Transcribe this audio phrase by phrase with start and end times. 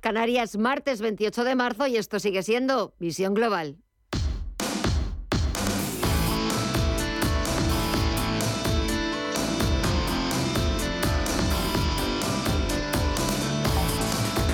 [0.00, 3.78] Canarias, martes 28 de marzo y esto sigue siendo Visión Global.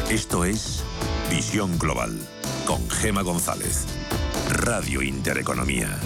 [0.09, 0.85] Esto es
[1.29, 2.17] Visión Global
[2.65, 3.87] con Gema González,
[4.51, 5.99] Radio Intereconomía.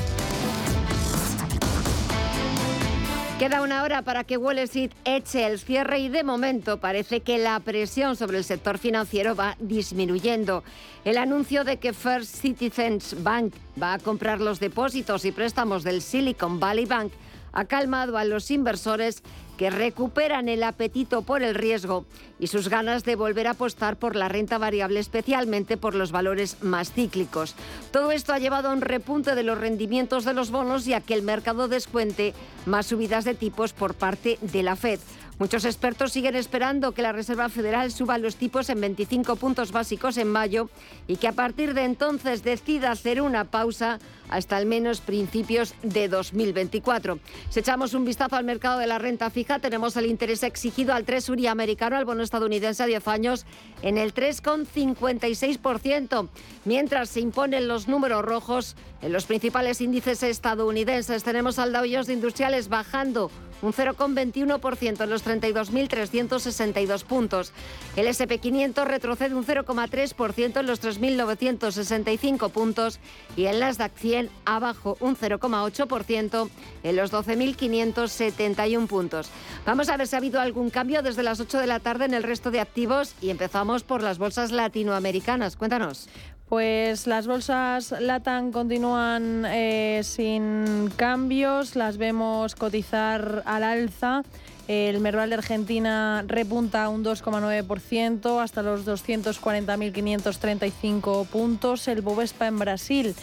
[3.43, 7.39] Queda una hora para que Wall Street eche el cierre y de momento parece que
[7.39, 10.63] la presión sobre el sector financiero va disminuyendo.
[11.05, 13.53] El anuncio de que First Citizens Bank
[13.83, 17.13] va a comprar los depósitos y préstamos del Silicon Valley Bank
[17.53, 19.25] ha calmado a los inversores
[19.63, 22.05] que recuperan el apetito por el riesgo
[22.41, 26.57] y sus ganas de volver a apostar por la renta variable, especialmente por los valores
[26.65, 27.55] más cíclicos.
[27.93, 31.01] Todo esto ha llevado a un repunte de los rendimientos de los bonos y a
[31.01, 32.35] que el mercado descuente
[32.67, 34.99] más subidas de tipos por parte de la Fed.
[35.43, 40.17] Muchos expertos siguen esperando que la Reserva Federal suba los tipos en 25 puntos básicos
[40.19, 40.71] en mayo
[41.09, 46.07] y que a partir de entonces decida hacer una pausa hasta al menos principios de
[46.07, 47.19] 2024.
[47.51, 51.05] Si echamos un vistazo al mercado de la renta fija, tenemos el interés exigido al
[51.05, 53.45] 3 Uri americano, al bono estadounidense a 10 años,
[53.83, 56.29] en el 3,56%,
[56.65, 61.25] mientras se imponen los números rojos en los principales índices estadounidenses.
[61.25, 63.29] Tenemos al Dow Jones Industriales bajando
[63.63, 67.53] un 0,21% en los 32.362 puntos.
[67.97, 73.01] El SP500 retrocede un 0,3% en los 3.965 puntos
[73.37, 76.51] y el Nasdaq 100 abajo un 0,8%
[76.83, 79.31] en los 12.571 puntos.
[79.65, 82.15] Vamos a ver si ha habido algún cambio desde las 8 de la tarde en
[82.15, 85.57] el resto de activos y empezamos por las bolsas latinoamericanas.
[85.57, 86.09] Cuéntanos.
[86.53, 94.23] Pues las bolsas LATAM continúan eh, sin cambios, las vemos cotizar al alza.
[94.69, 101.89] El Merval de Argentina repunta un 2,9% hasta los 240.535 puntos.
[101.89, 103.15] El Bovespa en Brasil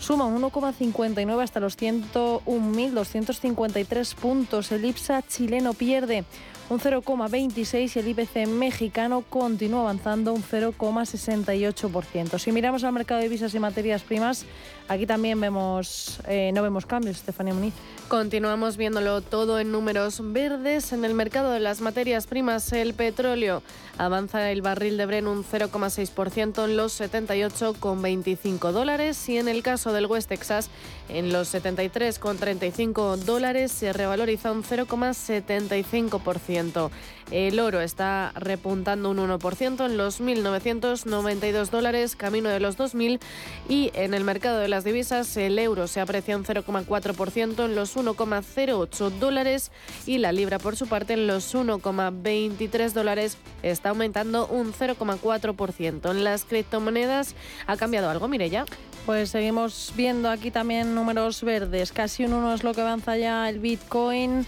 [0.00, 4.72] suma un 1,59 hasta los 101.253 puntos.
[4.72, 6.24] El IPSA chileno pierde
[6.70, 12.38] un 0,26 y el IPC mexicano continúa avanzando un 0,68%.
[12.38, 14.44] Si miramos al mercado de divisas y materias primas,
[14.88, 17.74] aquí también vemos eh, no vemos cambios, Estefanía Muniz.
[18.08, 20.92] Continuamos viéndolo todo en números verdes.
[20.92, 23.62] En el mercado de las materias primas, el petróleo
[23.98, 29.92] avanza el barril de Bren un 0,6% en los 78,25 dólares y en el caso
[29.92, 30.70] del West Texas
[31.08, 36.90] en los 73,35 dólares se revaloriza un 0,75%.
[37.30, 43.20] El oro está repuntando un 1% en los 1.992 dólares, camino de los 2.000
[43.68, 47.96] y en el mercado de las divisas el euro se aprecia un 0,4% en los
[47.96, 49.70] 1,08 dólares
[50.06, 56.10] y la libra por su parte en los 1,23 dólares está aumentando un 0,4%.
[56.10, 57.34] En las criptomonedas
[57.66, 58.64] ha cambiado algo, mire ya.
[59.04, 61.92] Pues seguimos viendo aquí también números verdes.
[61.92, 64.46] Casi un 1 es lo que avanza ya el Bitcoin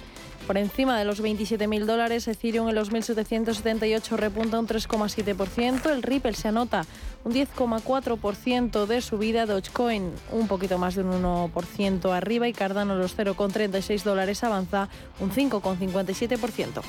[0.51, 2.27] por encima de los 27.000 dólares.
[2.27, 5.89] Ethereum en los 1.778 repunta un 3,7%.
[5.93, 6.85] El Ripple se anota
[7.23, 9.47] un 10,4% de subida.
[9.47, 14.89] Dogecoin un poquito más de un 1% arriba y Cardano los 0,36 dólares avanza
[15.21, 16.83] un 5,57%.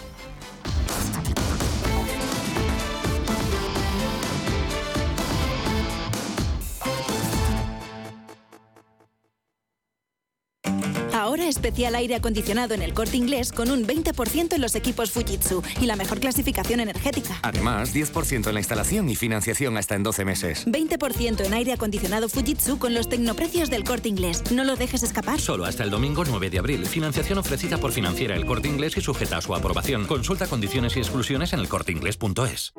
[11.21, 15.61] Ahora especial aire acondicionado en el corte inglés con un 20% en los equipos Fujitsu
[15.79, 17.37] y la mejor clasificación energética.
[17.43, 20.65] Además, 10% en la instalación y financiación hasta en 12 meses.
[20.65, 24.41] 20% en aire acondicionado Fujitsu con los tecnoprecios del corte inglés.
[24.51, 25.39] No lo dejes escapar.
[25.39, 26.87] Solo hasta el domingo 9 de abril.
[26.87, 30.07] Financiación ofrecida por financiera el corte inglés y sujeta a su aprobación.
[30.07, 32.73] Consulta condiciones y exclusiones en elcorteinglés.es.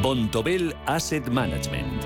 [0.00, 2.05] Bontobel Asset Management.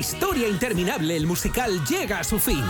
[0.00, 2.64] Historia interminable, el musical, llega a su fin.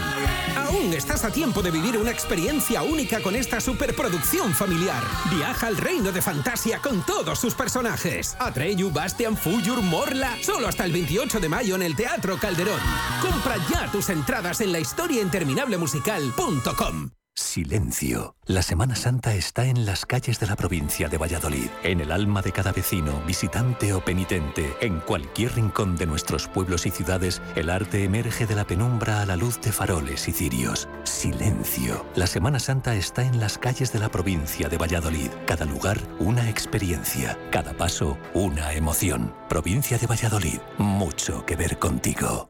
[0.56, 5.00] Aún estás a tiempo de vivir una experiencia única con esta superproducción familiar.
[5.32, 8.34] Viaja al reino de fantasía con todos sus personajes.
[8.40, 10.36] Atreyu, Bastian, Fuyur, Morla.
[10.42, 12.80] Solo hasta el 28 de mayo en el Teatro Calderón.
[13.22, 14.80] Compra ya tus entradas en la
[15.78, 17.10] musical.com.
[17.40, 18.36] Silencio.
[18.46, 22.42] La Semana Santa está en las calles de la provincia de Valladolid, en el alma
[22.42, 24.76] de cada vecino, visitante o penitente.
[24.80, 29.26] En cualquier rincón de nuestros pueblos y ciudades, el arte emerge de la penumbra a
[29.26, 30.88] la luz de faroles y cirios.
[31.04, 32.04] Silencio.
[32.14, 35.30] La Semana Santa está en las calles de la provincia de Valladolid.
[35.46, 37.38] Cada lugar, una experiencia.
[37.50, 39.34] Cada paso, una emoción.
[39.48, 40.60] Provincia de Valladolid.
[40.78, 42.49] Mucho que ver contigo.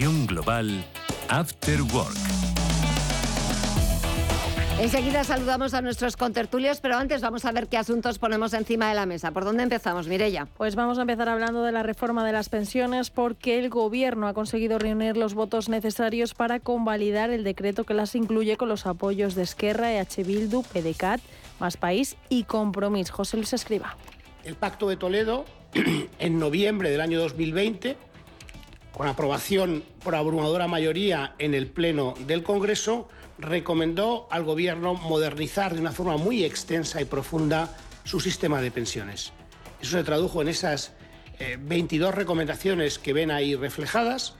[0.00, 0.82] Visión Global,
[1.28, 2.16] After Work.
[4.80, 8.94] Enseguida saludamos a nuestros contertulios, pero antes vamos a ver qué asuntos ponemos encima de
[8.94, 9.30] la mesa.
[9.32, 10.46] ¿Por dónde empezamos, Mirella?
[10.56, 14.32] Pues vamos a empezar hablando de la reforma de las pensiones porque el Gobierno ha
[14.32, 19.34] conseguido reunir los votos necesarios para convalidar el decreto que las incluye con los apoyos
[19.34, 21.20] de Esquerra, EH Bildu, PDCAT,
[21.58, 23.10] Más País y Compromís.
[23.10, 23.98] José Luis Escriba.
[24.44, 25.44] El Pacto de Toledo,
[26.18, 27.98] en noviembre del año 2020,
[28.92, 33.08] con aprobación por abrumadora mayoría en el Pleno del Congreso,
[33.38, 39.32] recomendó al Gobierno modernizar de una forma muy extensa y profunda su sistema de pensiones.
[39.80, 40.92] Eso se tradujo en esas
[41.58, 44.34] 22 recomendaciones que ven ahí reflejadas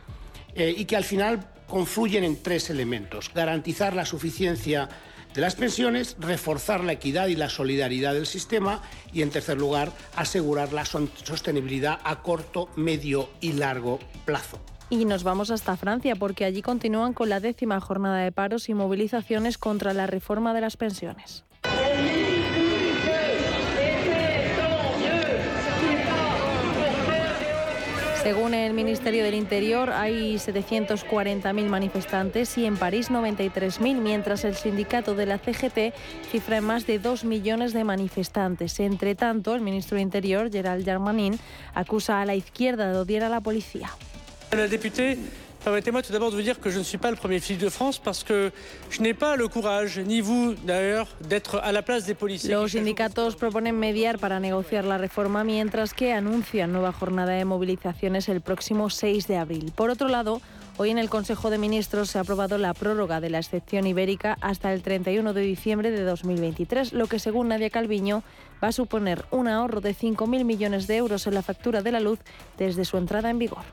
[0.54, 3.30] eh, y que al final confluyen en tres elementos.
[3.34, 4.88] Garantizar la suficiencia
[5.34, 8.82] de las pensiones, reforzar la equidad y la solidaridad del sistema
[9.12, 14.58] y, en tercer lugar, asegurar la sostenibilidad a corto, medio y largo plazo.
[14.90, 18.74] Y nos vamos hasta Francia porque allí continúan con la décima jornada de paros y
[18.74, 21.44] movilizaciones contra la reforma de las pensiones.
[28.22, 35.14] Según el Ministerio del Interior, hay 740.000 manifestantes y en París 93.000, mientras el sindicato
[35.14, 35.94] de la CGT
[36.30, 38.78] cifra en más de 2 millones de manifestantes.
[38.78, 41.38] Entre tanto, el ministro de Interior, Gerald Darmanin,
[41.72, 43.90] acusa a la izquierda de odiar a la policía.
[45.64, 47.68] Permettez-moi tout d'abord de vous dire que je ne suis pas le premier flic de
[47.68, 48.52] France parce que
[48.90, 52.54] je n'ai pas le courage, ni vous d'ailleurs, d'être à la place des policiers.
[52.54, 58.28] Los sindicatos proponen mediar para negociar la reforma, mientras que anuncian nueva jornada de movilizaciones
[58.28, 59.72] el próximo 6 de abril.
[59.74, 60.40] Por otro lado,
[60.80, 64.38] Hoy en el Consejo de Ministros se ha aprobado la prórroga de la excepción ibérica
[64.40, 68.22] hasta el 31 de diciembre de 2023, lo que según Nadia Calviño
[68.64, 72.00] va a suponer un ahorro de 5.000 millones de euros en la factura de la
[72.00, 72.18] luz
[72.56, 73.64] desde su entrada en vigor.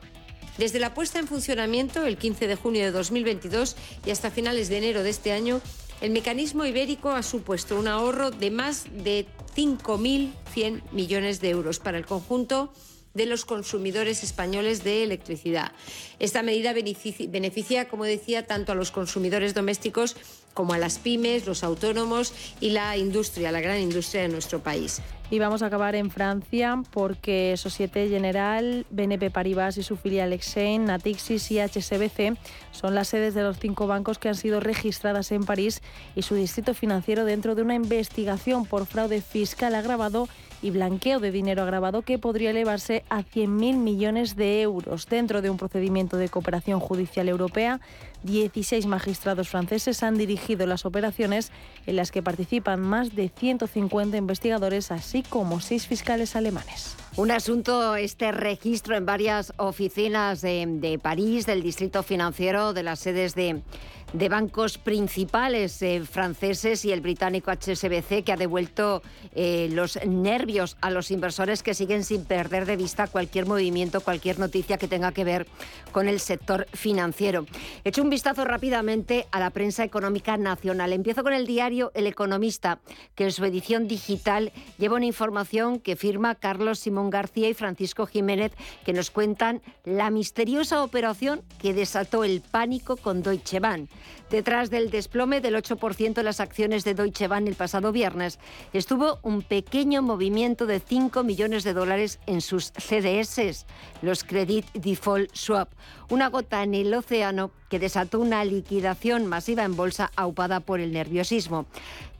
[0.58, 4.78] Desde la puesta en funcionamiento el 15 de junio de 2022 y hasta finales de
[4.78, 5.60] enero de este año,
[6.00, 9.26] el mecanismo ibérico ha supuesto un ahorro de más de
[9.56, 12.72] 5.100 millones de euros para el conjunto
[13.14, 15.72] de los consumidores españoles de electricidad.
[16.18, 20.16] Esta medida beneficia, como decía, tanto a los consumidores domésticos
[20.54, 25.00] como a las pymes, los autónomos y la industria, la gran industria de nuestro país.
[25.30, 30.78] Y vamos a acabar en Francia porque Societe General, BNP Paribas y su filial Exane,
[30.78, 32.38] Natixis y HSBC
[32.70, 35.82] son las sedes de los cinco bancos que han sido registradas en París
[36.16, 40.28] y su distrito financiero dentro de una investigación por fraude fiscal agravado
[40.62, 45.06] y blanqueo de dinero agravado que podría elevarse a 100.000 millones de euros.
[45.06, 47.80] Dentro de un procedimiento de cooperación judicial europea,
[48.22, 51.50] 16 magistrados franceses han dirigido las operaciones
[51.86, 56.96] en las que participan más de 150 investigadores, así como seis fiscales alemanes.
[57.18, 63.34] Un asunto, este registro en varias oficinas de, París, del distrito financiero, de las sedes
[63.34, 69.02] de bancos principales eh, franceses y el británico HSBC, que ha devuelto
[69.34, 74.38] eh, los nervios a los inversores que siguen sin perder de vista cualquier movimiento, cualquier
[74.38, 75.46] noticia que tenga que ver
[75.92, 77.46] con el sector financiero.
[77.84, 80.92] He hecho un vistazo rápidamente a la prensa económica nacional.
[80.92, 82.78] Empiezo con el diario El Economista,
[83.14, 88.06] que en su edición digital lleva una información que firma Carlos Simón García y Francisco
[88.06, 88.52] Jiménez,
[88.84, 93.90] que nos cuentan la misteriosa operación que desató el pánico con Deutsche Bank.
[94.30, 98.38] Detrás del desplome del 8% de las acciones de Deutsche Bank el pasado viernes
[98.72, 103.66] estuvo un pequeño movimiento de 5 millones de dólares en sus CDS,
[104.02, 105.70] los Credit Default Swap,
[106.10, 110.92] una gota en el océano que desató una liquidación masiva en bolsa aupada por el
[110.92, 111.66] nerviosismo.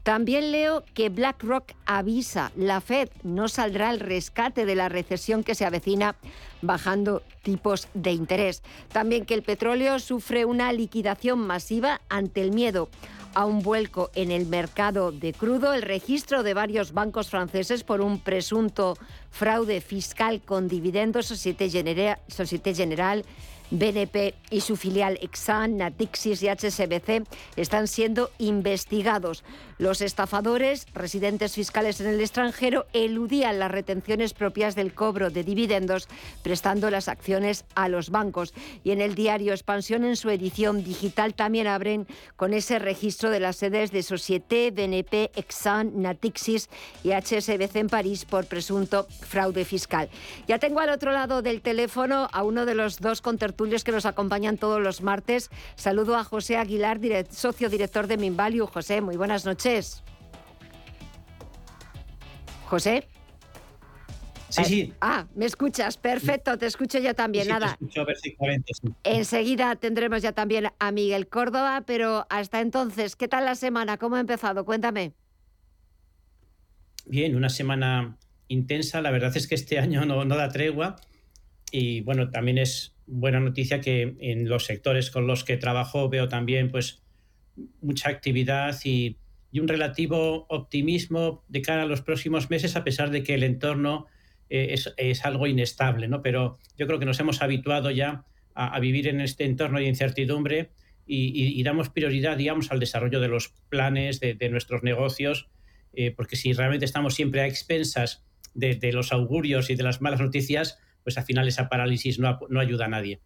[0.08, 5.54] También leo que BlackRock avisa, la Fed no saldrá al rescate de la recesión que
[5.54, 6.16] se avecina
[6.62, 8.62] bajando tipos de interés.
[8.90, 12.88] También que el petróleo sufre una liquidación masiva ante el miedo
[13.34, 18.00] a un vuelco en el mercado de crudo, el registro de varios bancos franceses por
[18.00, 18.96] un presunto
[19.30, 23.24] fraude fiscal con dividendos, Societe General
[23.70, 29.44] BNP y su filial Exxon, Natixis y HSBC están siendo investigados.
[29.78, 36.08] Los estafadores, residentes fiscales en el extranjero, eludían las retenciones propias del cobro de dividendos,
[36.42, 38.54] prestando las acciones a los bancos.
[38.82, 42.06] Y en el diario Expansión, en su edición digital, también abren
[42.36, 46.68] con ese registro de las sedes de Société, BNP, Exxon, Natixis
[47.04, 50.08] y HSBC en París por presunto fraude fiscal.
[50.48, 54.06] Ya tengo al otro lado del teléfono a uno de los dos contertulios que nos
[54.06, 55.50] acompañan todos los martes.
[55.74, 57.00] Saludo a José Aguilar,
[57.30, 58.66] socio director de Minvalue.
[58.66, 60.04] José, muy buenas noches.
[62.66, 63.08] José.
[64.48, 64.92] Sí, sí.
[65.00, 65.96] Ah, me escuchas.
[65.96, 67.48] Perfecto, te escucho yo también.
[67.48, 67.66] Nada.
[67.66, 68.72] Te escucho perfectamente.
[69.02, 73.98] Enseguida tendremos ya también a Miguel Córdoba, pero hasta entonces, ¿qué tal la semana?
[73.98, 74.64] ¿Cómo ha empezado?
[74.64, 75.12] Cuéntame.
[77.06, 79.02] Bien, una semana intensa.
[79.02, 80.96] La verdad es que este año no, no da tregua.
[81.70, 86.28] Y bueno, también es buena noticia que en los sectores con los que trabajo veo
[86.28, 87.02] también pues
[87.80, 89.16] mucha actividad y,
[89.54, 94.06] un relativo optimismo de cara a los próximos meses, a pesar de que el entorno
[94.50, 96.22] eh, es, algo inestable, ¿no?
[96.22, 98.24] Pero yo creo que nos hemos habituado ya
[98.54, 100.70] a, vivir en este entorno de incertidumbre
[101.06, 105.48] y, damos prioridad, digamos, al desarrollo de los planes de, nuestros negocios,
[105.92, 108.24] eh, porque si realmente estamos siempre a expensas
[108.54, 112.84] de los augurios y de las malas noticias, pues al final esa parálisis no, ayuda
[112.84, 113.22] a nadie.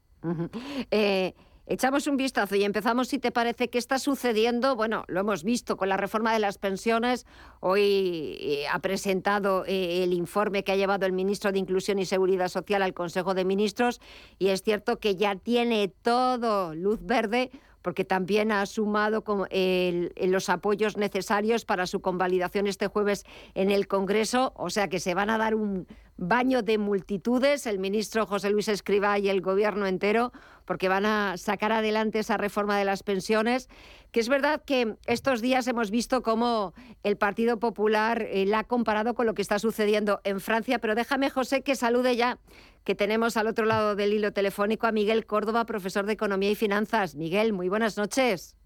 [0.92, 1.34] Eh,
[1.66, 4.76] echamos un vistazo y empezamos, si te parece, qué está sucediendo.
[4.76, 7.26] Bueno, lo hemos visto con la reforma de las pensiones.
[7.58, 12.04] Hoy eh, ha presentado eh, el informe que ha llevado el ministro de Inclusión y
[12.04, 14.00] Seguridad Social al Consejo de Ministros
[14.38, 17.50] y es cierto que ya tiene todo luz verde
[17.82, 23.24] porque también ha sumado los apoyos necesarios para su convalidación este jueves
[23.54, 25.88] en el Congreso, o sea que se van a dar un
[26.28, 30.32] baño de multitudes, el ministro José Luis Escriba y el gobierno entero,
[30.64, 33.68] porque van a sacar adelante esa reforma de las pensiones,
[34.12, 38.64] que es verdad que estos días hemos visto cómo el Partido Popular eh, la ha
[38.64, 42.38] comparado con lo que está sucediendo en Francia, pero déjame, José, que salude ya,
[42.84, 46.54] que tenemos al otro lado del hilo telefónico a Miguel Córdoba, profesor de Economía y
[46.54, 47.16] Finanzas.
[47.16, 48.56] Miguel, muy buenas noches.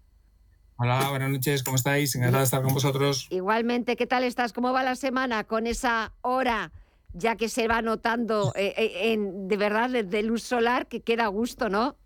[0.77, 2.13] Hola, buenas noches, ¿cómo estáis?
[2.13, 3.25] Encantada de estar con vosotros.
[3.31, 4.53] Igualmente, ¿qué tal estás?
[4.53, 6.71] ¿Cómo va la semana con esa hora
[7.17, 11.25] ya que se va notando eh, eh, en, de verdad de luz solar que queda
[11.25, 11.97] a gusto, ¿no?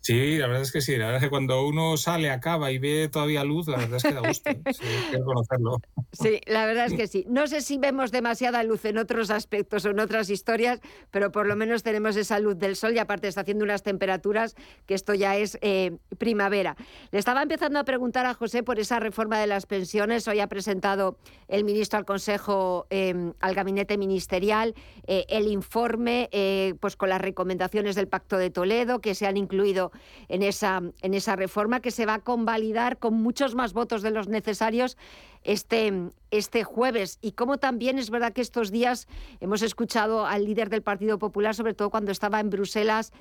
[0.00, 0.96] Sí, la verdad es que sí.
[0.96, 4.02] La verdad es que cuando uno sale, acaba y ve todavía luz, la verdad es
[4.02, 4.50] que da gusto.
[4.78, 5.80] Sí, quiero conocerlo.
[6.12, 7.24] Sí, la verdad es que sí.
[7.28, 11.46] No sé si vemos demasiada luz en otros aspectos o en otras historias, pero por
[11.46, 14.54] lo menos tenemos esa luz del sol y aparte está haciendo unas temperaturas
[14.86, 16.76] que esto ya es eh, primavera.
[17.10, 20.28] Le estaba empezando a preguntar a José por esa reforma de las pensiones.
[20.28, 24.74] Hoy ha presentado el ministro al Consejo, em, al gabinete ministerial,
[25.06, 29.36] eh, el informe eh, pues con las recomendaciones del Pacto de Toledo que se han
[29.36, 29.87] incluido
[30.28, 34.10] en esa, en esa reforma que se va a convalidar con muchos más votos de
[34.10, 34.96] los necesarios
[35.44, 35.92] este,
[36.30, 37.18] este jueves.
[37.20, 39.08] Y como también es verdad que estos días
[39.40, 43.12] hemos escuchado al líder del Partido Popular, sobre todo cuando estaba en Bruselas,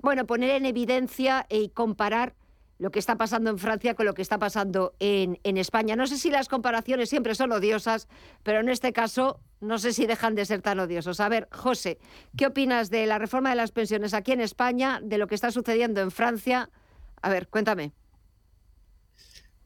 [0.00, 2.34] bueno, poner en evidencia y comparar
[2.78, 5.94] lo que está pasando en Francia con lo que está pasando en, en, España.
[5.96, 8.08] No sé si las comparaciones siempre son odiosas,
[8.42, 11.20] pero en este caso no sé si dejan de ser tan odiosos.
[11.20, 11.98] A ver, José,
[12.36, 15.50] ¿qué opinas de la reforma de las pensiones aquí en España, de lo que está
[15.50, 16.70] sucediendo en Francia?
[17.22, 17.92] A ver, cuéntame.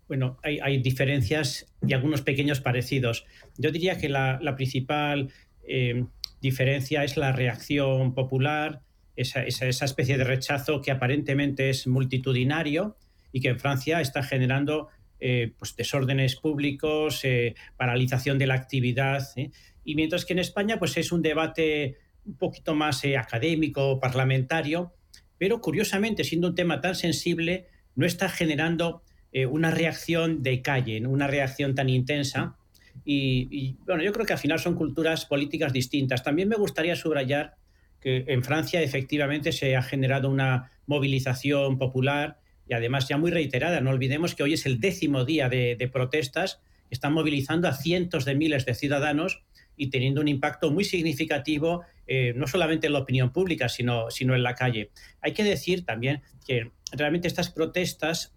[0.08, 3.26] Bueno, hay, diferencias y algunos pequeños parecidos.
[3.58, 5.30] Yo diría que la, principal
[5.64, 6.06] eh,
[6.40, 8.80] diferencia es la reacción popular,
[9.16, 12.96] esa, especie de rechazo que aparentemente es multitudinario
[13.32, 14.88] y que en Francia está generando
[15.20, 19.26] eh, pues desórdenes públicos, eh, paralización de la actividad.
[19.36, 19.50] ¿eh?
[19.84, 24.92] Y mientras que en España pues es un debate un poquito más académico, parlamentario,
[25.38, 29.02] pero curiosamente, siendo un tema tan sensible, no está generando
[29.50, 32.56] una reacción de calle, una reacción tan intensa.
[33.04, 36.24] Y, y, bueno, yo creo que al final son culturas políticas distintas.
[36.24, 37.54] También me gustaría subrayar
[38.00, 43.80] que en Francia efectivamente se ha generado una movilización popular y además ya muy reiterada.
[43.80, 46.60] No olvidemos que hoy es el décimo día de, protestas,
[46.90, 49.42] están movilizando a cientos de miles de ciudadanos
[49.76, 54.34] y teniendo un impacto muy significativo, eh, no solamente en la opinión pública, sino, sino
[54.34, 54.90] en la calle.
[55.20, 58.34] Hay que decir también que realmente estas protestas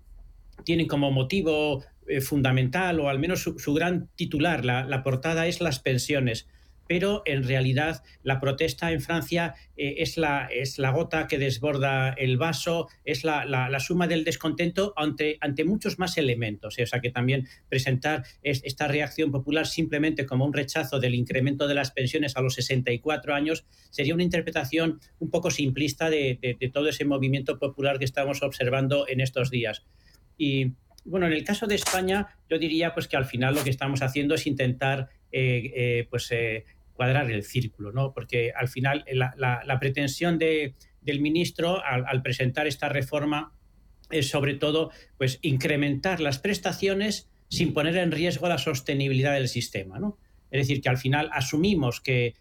[0.64, 1.84] tienen como motivo
[2.22, 6.48] fundamental o al menos su, gran titular, la, la portada es las pensiones
[6.92, 12.10] pero en realidad la protesta en Francia eh, es, la, es la gota que desborda
[12.10, 16.78] el vaso, es la, suma del descontento ante, ante muchos más elementos.
[16.78, 16.84] ¿eh?
[16.84, 21.76] O sea que también presentar esta reacción popular simplemente como un rechazo del incremento de
[21.76, 27.06] las pensiones a los 64 años sería una interpretación un poco simplista de, todo ese
[27.06, 29.86] movimiento popular que estamos observando en estos días.
[30.38, 30.74] Y
[31.06, 34.02] bueno, en el caso de España, yo diría pues que al final lo que estamos
[34.02, 36.30] haciendo es intentar eh, pues
[37.02, 38.14] cuadrar el círculo, ¿no?
[38.14, 43.54] Porque al final la, pretensión de, del ministro al, presentar esta reforma
[44.12, 49.98] es sobre todo pues, incrementar las prestaciones sin poner en riesgo la sostenibilidad del sistema,
[49.98, 50.20] ¿no?
[50.52, 52.36] Es decir, que al final asumimos que,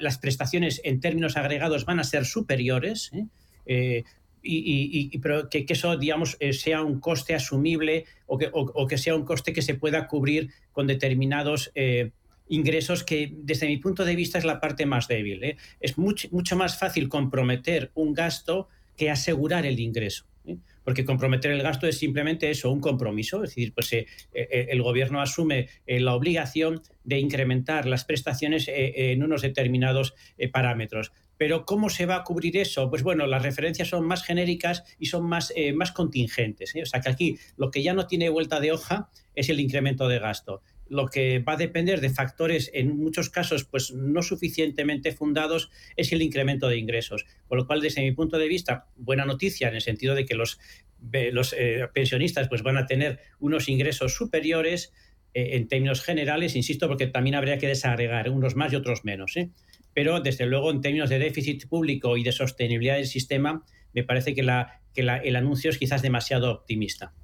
[0.00, 3.26] las prestaciones en términos agregados van a ser superiores, ¿eh?
[3.66, 4.04] Eh,
[4.42, 9.14] y, pero que, eso, digamos, eh, sea un coste asumible o que, o, que, sea
[9.14, 11.70] un coste que se pueda cubrir con determinados
[12.48, 15.42] ingresos que desde mi punto de vista es la parte más débil.
[15.44, 15.56] ¿eh?
[15.80, 20.26] Es mucho, mucho más fácil comprometer un gasto que asegurar el ingreso.
[20.46, 20.56] ¿eh?
[20.84, 23.42] Porque comprometer el gasto es simplemente eso, un compromiso.
[23.42, 29.42] Es decir, pues eh, el gobierno asume la obligación de incrementar las prestaciones en unos
[29.42, 30.14] determinados
[30.52, 31.12] parámetros.
[31.36, 32.88] Pero ¿cómo se va a cubrir eso?
[32.88, 36.74] Pues bueno, las referencias son más genéricas y son más, más contingentes.
[36.80, 40.08] O sea que aquí lo que ya no tiene vuelta de hoja es el incremento
[40.08, 45.12] de gasto lo que va a depender de factores en muchos casos pues no suficientemente
[45.12, 47.26] fundados es el incremento de ingresos.
[47.48, 50.34] Con lo cual, desde mi punto de vista, buena noticia en el sentido de que
[50.34, 50.58] los,
[51.12, 54.92] eh, pensionistas pues van a tener unos ingresos superiores
[55.34, 59.36] eh, en términos generales, insisto, porque también habría que desagregar unos más y otros menos.
[59.36, 59.50] ¿eh?
[59.92, 64.34] Pero, desde luego, en términos de déficit público y de sostenibilidad del sistema, me parece
[64.34, 67.14] que, la, que el anuncio es quizás demasiado optimista.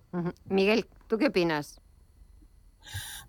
[0.44, 1.80] Miguel, ¿tú qué opinas?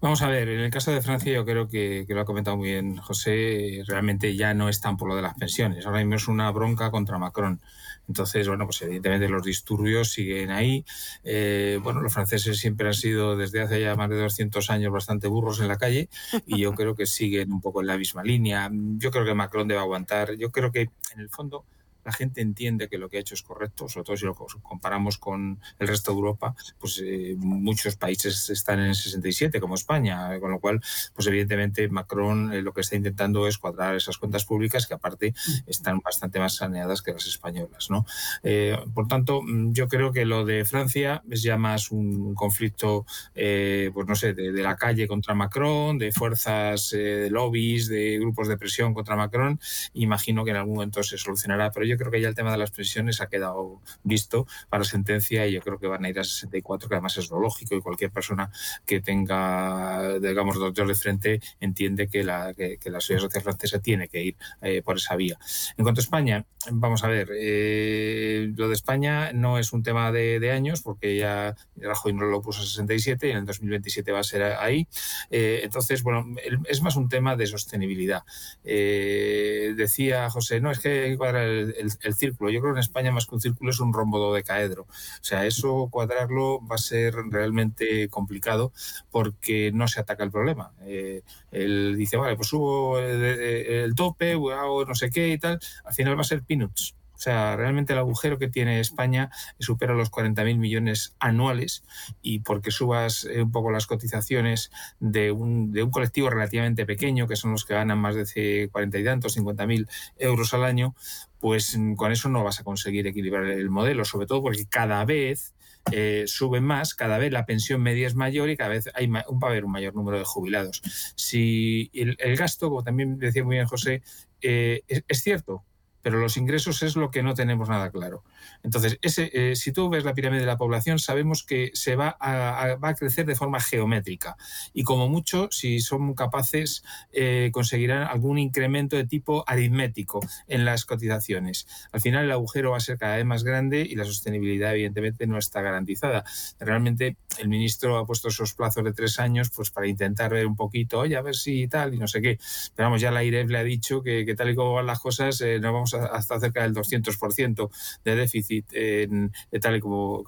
[0.03, 2.71] Vamos a ver, en el caso de Francia yo creo que, lo ha comentado muy
[2.71, 6.27] bien José, realmente ya no es tan por lo de las pensiones, ahora mismo es
[6.27, 7.61] una bronca contra Macron.
[8.09, 10.83] Entonces, bueno, pues evidentemente los disturbios siguen ahí.
[11.23, 15.29] Eh, bueno, los franceses siempre han sido desde hace ya más de 200 años bastante
[15.29, 16.09] burros en la calle
[16.45, 18.69] y yo creo que siguen un poco en la misma línea.
[18.73, 20.35] Yo creo que Macron debe aguantar.
[20.35, 21.63] Yo creo que en el fondo
[22.03, 25.17] la gente entiende que lo que ha hecho es correcto, sobre todo si lo comparamos
[25.17, 30.39] con el resto de Europa, pues eh, muchos países están en el 67, como España,
[30.39, 30.81] con lo cual,
[31.13, 35.33] pues evidentemente Macron eh, lo que está intentando es cuadrar esas cuentas públicas que aparte
[35.65, 38.05] están bastante más saneadas que las españolas, ¿no?
[38.43, 43.05] Eh, por tanto, mm, yo creo que lo de Francia es ya más un conflicto,
[43.33, 48.47] pues no sé, de, de, la calle contra Macron, de fuerzas, de lobbies, de grupos
[48.47, 49.59] de presión contra Macron.
[49.93, 52.51] Imagino que en algún momento se solucionará, pero yo yo creo que ya el tema
[52.51, 56.19] de las pensiones ha quedado visto para sentencia y yo creo que van a ir
[56.19, 58.51] a 64, que además es lo lógico y cualquier persona
[58.85, 64.07] que tenga, digamos, doctor de frente entiende que la, que, la sociedad social francesa tiene
[64.07, 65.37] que ir eh, por esa vía.
[65.77, 70.11] En cuanto a España, vamos a ver, eh, lo de España no es un tema
[70.11, 74.19] de, años porque ya Rajoy no lo puso a 67 y en el 2027 va
[74.19, 74.87] a ser ahí.
[75.31, 76.25] Eh, entonces, bueno,
[76.65, 78.23] es más un tema de sostenibilidad.
[78.63, 82.49] decía José, no, es que cuadrar el, el, círculo.
[82.49, 84.83] Yo creo que en España más que un círculo es un rombo dodecaedro.
[84.83, 88.71] O sea, eso cuadrarlo va a ser realmente complicado
[89.11, 90.71] porque no se ataca el problema.
[90.81, 95.59] Eh, él dice, vale, pues subo el, tope, hago no sé qué y tal.
[95.83, 96.95] Al final va a ser peanuts.
[97.15, 101.83] O sea, realmente el agujero que tiene España supera los 40.000 millones anuales
[102.21, 107.27] y porque subas eh, un poco las cotizaciones de un, de un colectivo relativamente pequeño,
[107.27, 110.95] que son los que ganan más de 40 y tantos, 50.000 euros al año,
[111.39, 115.03] pues mm, con eso no vas a conseguir equilibrar el modelo, sobre todo porque cada
[115.05, 115.53] vez
[115.91, 119.19] eh, sube más, cada vez la pensión media es mayor y cada vez hay, va
[119.19, 120.81] a haber un mayor número de jubilados.
[121.15, 124.01] Si el, gasto, como también decía muy bien José,
[124.41, 125.63] eh, es, cierto,
[126.03, 128.23] pero los ingresos es lo que no tenemos nada claro.
[128.61, 132.15] Entonces, ese, eh, si tú ves la pirámide de la población, sabemos que se va
[132.19, 134.37] a, va a crecer de forma geométrica
[134.73, 140.85] y como mucho, si son capaces, eh, conseguirán algún incremento de tipo aritmético en las
[140.85, 141.67] cotizaciones.
[141.91, 145.25] Al final, el agujero va a ser cada vez más grande y la sostenibilidad, evidentemente,
[145.25, 146.23] no está garantizada.
[146.59, 150.55] Realmente, el ministro ha puesto esos plazos de tres años pues para intentar ver un
[150.55, 152.39] poquito, oye, a ver si tal y no sé qué.
[152.75, 155.59] Pero ya la IREF le ha dicho que, tal y como van las cosas, eh,
[155.59, 157.69] no vamos hasta cerca del 200%
[158.03, 160.23] de déficit en, tal y como,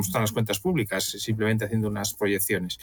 [0.00, 2.78] están las cuentas públicas, simplemente haciendo unas proyecciones.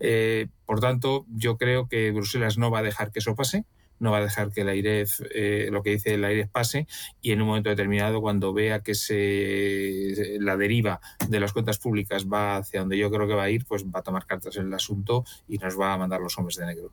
[0.00, 3.64] Eh, por tanto, yo creo que Bruselas no va a dejar que eso pase
[4.00, 6.86] no va a dejar que el aire, eh, lo que dice el aire pase
[7.20, 12.26] y en un momento determinado, cuando vea que se, la deriva de las cuentas públicas
[12.26, 14.66] va hacia donde yo creo que va a ir, pues va a tomar cartas en
[14.66, 16.92] el asunto y nos va a mandar los hombres de negro.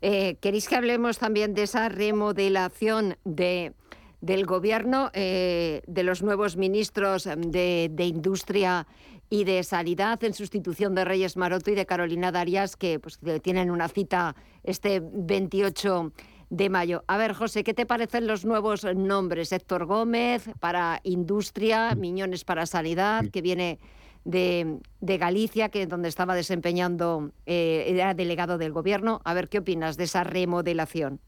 [0.00, 3.72] Eh, ¿Queréis que hablemos también de esa remodelación de,
[4.20, 8.86] del gobierno, eh, de los nuevos ministros de, de Industria
[9.30, 13.70] y de Sanidad en sustitución de Reyes Maroto y de Carolina Darias, que pues, tienen
[13.70, 16.12] una cita este 28
[16.50, 17.04] de mayo.
[17.06, 19.52] A ver, José, ¿qué te parecen los nuevos nombres?
[19.52, 23.78] Héctor Gómez para Industria, Miñones para Sanidad, que viene
[24.24, 29.20] de, Galicia, que donde estaba desempeñando, eh, era delegado del gobierno.
[29.24, 31.20] A ver, ¿qué opinas de esa remodelación?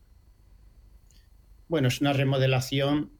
[1.68, 3.12] Bueno, es una remodelación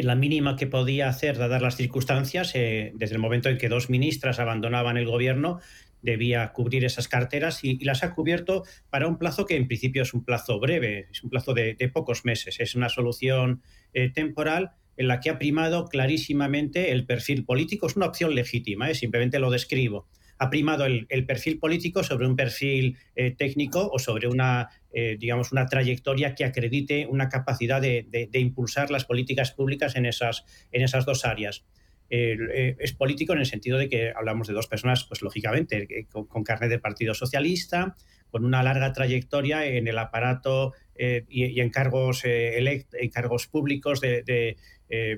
[0.00, 3.90] la mínima que podía hacer, dadas las circunstancias, eh, desde el momento en que dos
[3.90, 5.60] ministras abandonaban el gobierno,
[6.00, 10.14] debía cubrir esas carteras y, las ha cubierto para un plazo que en principio es
[10.14, 12.58] un plazo breve, es un plazo de, pocos meses.
[12.58, 17.86] Es una solución eh, temporal en la que ha primado clarísimamente el perfil político.
[17.86, 20.08] Es una opción legítima, eh, simplemente lo describo
[20.42, 25.52] ha primado el, perfil político sobre un perfil eh, técnico o sobre una, eh, digamos,
[25.52, 31.06] una trayectoria que acredite una capacidad de, impulsar las políticas públicas en esas, en esas
[31.06, 31.64] dos áreas.
[32.08, 36.68] Es político en el sentido de que hablamos de dos personas, pues lógicamente, con, carne
[36.68, 37.96] del Partido Socialista,
[38.28, 44.56] con una larga trayectoria en el aparato y, en cargos, en cargos públicos de,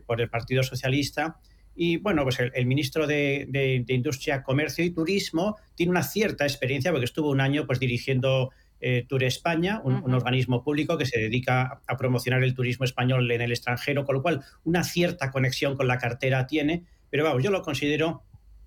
[0.06, 1.38] por el Partido Socialista
[1.76, 7.06] y bueno, pues el, ministro de, Industria, Comercio y Turismo tiene una cierta experiencia porque
[7.06, 11.96] estuvo un año pues dirigiendo eh, Tour España, un, organismo público que se dedica a
[11.96, 15.98] promocionar el turismo español en el extranjero, con lo cual una cierta conexión con la
[15.98, 16.84] cartera tiene.
[17.10, 18.22] Pero vamos, yo lo considero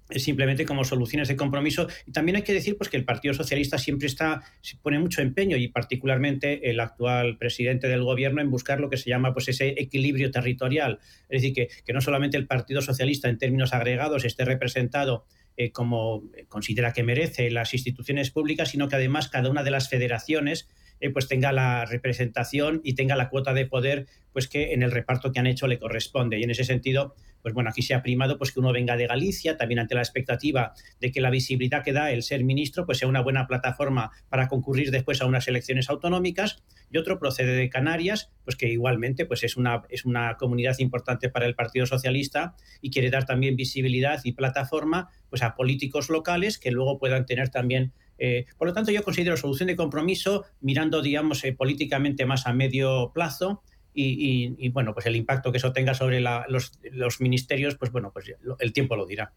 [0.10, 1.88] simplemente como soluciones de compromiso.
[2.06, 4.44] Y también hay que decir pues, que el Partido Socialista siempre está,
[4.82, 9.10] pone mucho empeño, y particularmente el actual presidente del gobierno, en buscar lo que se
[9.10, 11.00] llama pues, ese equilibrio territorial.
[11.30, 15.26] Es decir, que, que no solamente el Partido Socialista en términos agregados esté representado
[15.60, 19.90] eh, como considera que merece las instituciones públicas, sino que además cada una de las
[19.90, 24.84] federaciones eh, pues tenga la representación y tenga la cuota de poder pues que en
[24.84, 26.40] el reparto que han hecho le corresponde.
[26.40, 29.08] Y en ese sentido, pues bueno, aquí se ha primado pues que uno venga de
[29.08, 33.00] Galicia, también ante la expectativa de que la visibilidad que da el ser ministro pues
[33.00, 36.64] sea una buena plataforma para concurrir después a unas elecciones autonómicas.
[36.92, 41.30] Y otro procede de Canarias, pues que igualmente pues es una, es una comunidad importante
[41.30, 46.58] para el Partido Socialista y quiere dar también visibilidad y plataforma pues a políticos locales
[46.58, 51.02] que luego puedan tener también eh, por lo tanto, yo considero solución de compromiso mirando,
[51.02, 53.62] digamos, eh, políticamente más a medio plazo
[54.00, 56.72] y, bueno, pues el impacto que eso tenga sobre los,
[57.20, 59.34] ministerios, pues bueno, pues el tiempo lo dirá.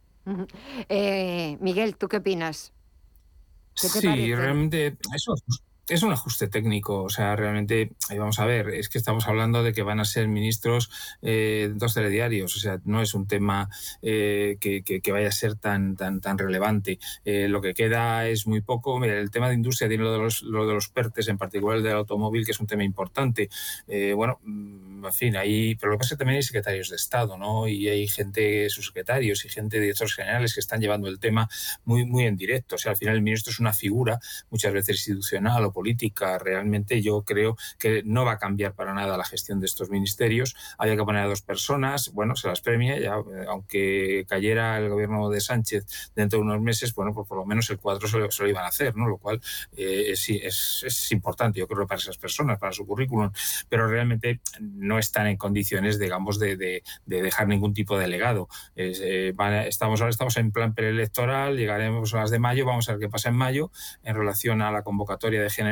[0.89, 2.73] Eh, Miguel, ¿tú qué opinas?
[3.75, 5.35] sí, realmente eso
[5.91, 9.73] es un ajuste técnico, o sea, realmente, vamos a ver, es que estamos hablando de
[9.73, 13.69] que van a ser ministros eh, dos telediarios, o sea, no es un tema
[14.01, 17.01] eh, que, vaya a ser tan, tan, tan relevante.
[17.25, 19.01] Eh, lo que queda es muy poco.
[19.01, 21.79] Mira, el tema de industria tiene lo de los, lo de los PERTES, en particular
[21.79, 23.49] el del automóvil, que es un tema importante.
[24.15, 27.37] bueno, mm, en fin, ahí, pero lo que pasa que también hay secretarios de Estado,
[27.37, 27.67] ¿no?
[27.67, 31.49] Y hay gente, subsecretarios y gente de directores generales que están llevando el tema
[31.85, 32.77] muy, muy en directo.
[32.77, 36.39] O sea, al final el ministro es una figura muchas veces institucional o política.
[36.39, 40.55] Realmente yo creo que no va a cambiar para nada la gestión de estos ministerios.
[40.77, 44.91] Había que poner a dos personas, bueno, se las premia, ya, eh, aunque cayera el
[44.91, 48.19] gobierno de Sánchez dentro de unos meses, bueno, pues por lo menos el cuadro se
[48.19, 49.09] lo, iban a hacer, ¿no?
[49.09, 49.41] Lo cual
[49.75, 50.29] eh, es,
[50.85, 53.31] es, importante, yo creo, para esas personas, para su currículum,
[53.71, 58.49] pero realmente no están en condiciones, digamos, de, de, dejar ningún tipo de legado.
[58.77, 59.33] Eh,
[59.67, 63.09] estamos ahora estamos en plan preelectoral, llegaremos a las de mayo, vamos a ver qué
[63.09, 63.71] pasa en mayo
[64.03, 65.70] en relación a la convocatoria de género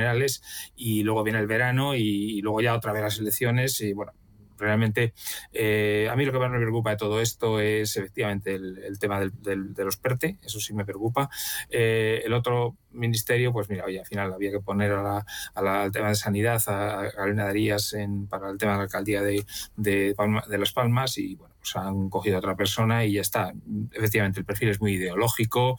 [0.76, 4.12] y luego viene el verano y, luego ya otra vez las elecciones y bueno,
[4.58, 5.14] realmente
[5.52, 9.20] eh, a mí lo que más me preocupa de todo esto es efectivamente el, tema
[9.20, 11.30] de los PERTE, eso sí me preocupa.
[11.70, 16.08] Eh, el otro ministerio, pues mira, oye, al final había que poner a al tema
[16.08, 19.44] de sanidad a, Galina Darías en, para el tema de la alcaldía de,
[19.76, 20.14] de,
[20.48, 23.52] de Las Palmas y bueno, pues han cogido a otra persona y ya está.
[23.92, 25.76] Efectivamente, el perfil es muy ideológico,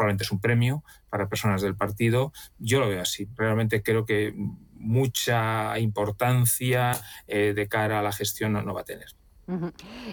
[0.00, 2.32] probablemente es un premio para personas del partido.
[2.58, 3.28] Yo lo veo así.
[3.36, 4.32] Realmente creo que
[4.72, 6.92] mucha importancia
[7.26, 9.08] eh, de cara a la gestión no, va a tener.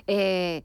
[0.06, 0.64] Eh,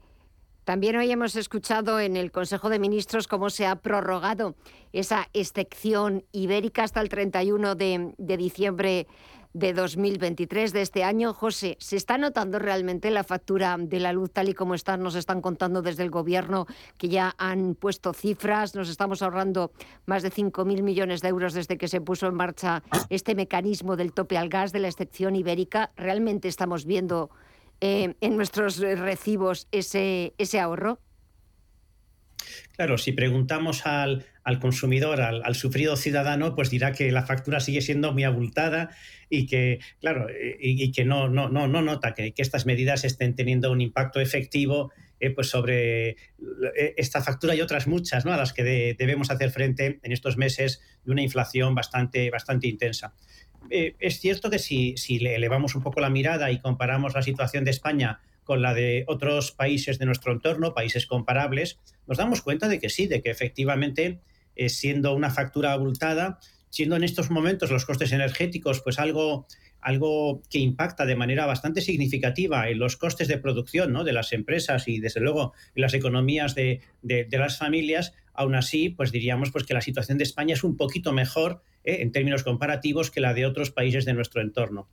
[0.65, 4.55] también hoy hemos escuchado en el Consejo de Ministros cómo se ha prorrogado
[4.91, 9.07] esa excepción ibérica hasta el 31 de, diciembre
[9.53, 11.33] de 2023 de este año.
[11.33, 15.15] José, ¿se está notando realmente la factura de la luz tal y como están, nos
[15.15, 16.65] están contando desde el gobierno
[16.97, 18.75] que ya han puesto cifras?
[18.75, 19.71] Nos estamos ahorrando
[20.05, 24.13] más de 5.000 millones de euros desde que se puso en marcha este mecanismo del
[24.13, 25.91] tope al gas de la excepción ibérica.
[25.95, 27.29] ¿Realmente estamos viendo
[27.79, 30.99] eh, en nuestros recibos ese, ese ahorro?
[32.75, 34.25] Claro, si preguntamos al,
[34.59, 38.89] consumidor, al, sufrido ciudadano, pues dirá que la factura sigue siendo muy abultada
[39.29, 40.27] y que, claro,
[40.59, 44.91] y, que no, no, no, no nota que, estas medidas estén teniendo un impacto efectivo
[45.19, 46.15] eh, pues sobre eh,
[46.97, 48.33] esta factura y otras muchas ¿no?
[48.33, 53.13] a las que debemos hacer frente en estos meses de una inflación bastante, bastante intensa.
[53.69, 57.21] Eh, es cierto que si, si le elevamos un poco la mirada y comparamos la
[57.21, 62.41] situación de España con la de otros países de nuestro entorno, países comparables, nos damos
[62.41, 64.19] cuenta de que sí, de que efectivamente,
[64.55, 69.45] eh, siendo una factura abultada, siendo en estos momentos los costes energéticos, pues algo,
[69.79, 74.03] algo que impacta de manera bastante significativa en los costes de producción ¿no?
[74.03, 79.11] de las empresas y desde luego en las economías de, las familias, aún así, pues
[79.11, 81.97] diríamos pues, que la situación de España es un poquito mejor ¿eh?
[82.01, 84.89] en términos comparativos que la de otros países de nuestro entorno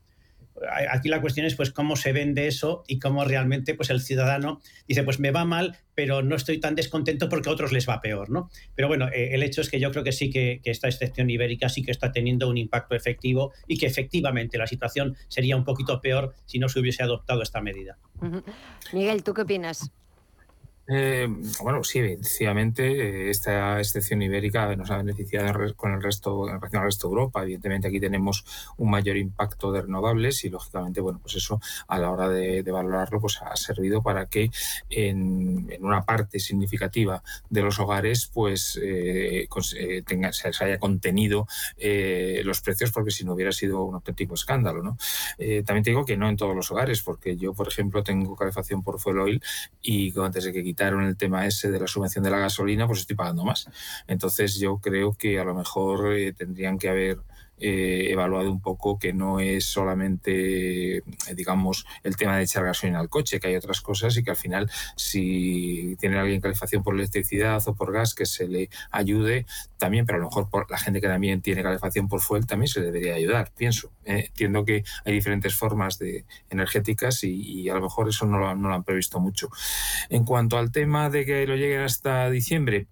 [0.91, 4.61] aquí la cuestión es pues cómo se vende eso y cómo realmente pues el ciudadano
[4.87, 8.01] dice pues me va mal pero no estoy tan descontento porque a otros les va
[8.01, 10.89] peor no pero bueno eh, el hecho es que yo creo que sí que, esta
[10.89, 15.57] excepción ibérica sí que está teniendo un impacto efectivo y que efectivamente la situación sería
[15.57, 17.99] un poquito peor si no se hubiese adoptado esta medida.
[18.93, 19.91] Miguel tú qué opinas
[20.93, 21.29] eh,
[21.63, 22.85] bueno, sí, evidentemente
[23.27, 27.13] eh, esta excepción ibérica nos ha beneficiado con el resto, en relación al resto de
[27.13, 27.43] Europa.
[27.43, 28.45] Evidentemente aquí tenemos
[28.77, 33.21] un mayor impacto de renovables y lógicamente, bueno, pues eso a la hora de, valorarlo,
[33.21, 34.51] pues ha servido para que
[34.89, 39.49] en, una parte significativa de los hogares, pues eh,
[40.07, 41.47] tenga, se, haya contenido
[42.45, 44.97] los precios, porque si no hubiera sido un auténtico escándalo, ¿no?
[45.65, 48.83] también te digo que no en todos los hogares, porque yo, por ejemplo, tengo calefacción
[48.83, 49.43] por fuel oil
[49.83, 53.01] y antes de que quitaron el tema ese de la subvención de la gasolina, pues
[53.01, 53.69] estoy pagando más.
[54.07, 57.19] Entonces yo creo que a lo mejor eh, tendrían que haber
[57.61, 61.03] eh, evaluado un poco que no es solamente, eh,
[61.35, 64.37] digamos, el tema de echar gasolina al coche, que hay otras cosas y que al
[64.37, 69.47] final, si tiene alguien calefacción por electricidad o por gas, que se le ayude
[69.77, 72.69] también, pero a lo mejor por la gente que también tiene calefacción por fuel también
[72.69, 73.93] se le debería ayudar, pienso.
[74.05, 74.27] ¿eh?
[74.29, 75.99] entiendo que hay diferentes formas
[76.49, 79.51] energéticas y, a lo mejor eso no lo han previsto mucho.
[80.09, 82.87] En cuanto al tema de que lo lleguen hasta diciembre,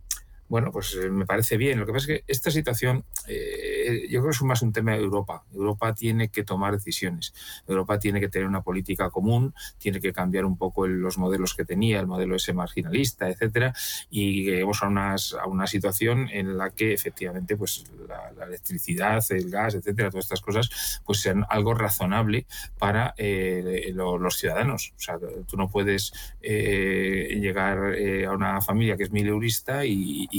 [0.49, 1.79] bueno, pues eh, me parece bien.
[1.79, 4.93] Lo que pasa es que esta situación, eh, yo creo que es más un tema
[4.93, 5.45] de Europa.
[5.53, 7.35] Europa tiene que tomar decisiones.
[7.67, 11.65] Europa tiene que tener una política común, tiene que cambiar un poco los modelos que
[11.65, 13.75] tenía, el modelo ese marginalista, etcétera,
[14.11, 19.51] y llegamos a, unas, a una situación en la que efectivamente, pues la, electricidad, el
[19.51, 22.47] gas, etcétera, todas estas cosas, pues sean algo razonable
[22.79, 24.93] para eh, los ciudadanos.
[24.97, 27.95] O sea, tú no puedes llegar
[28.27, 30.38] a una familia que es mileurista y y,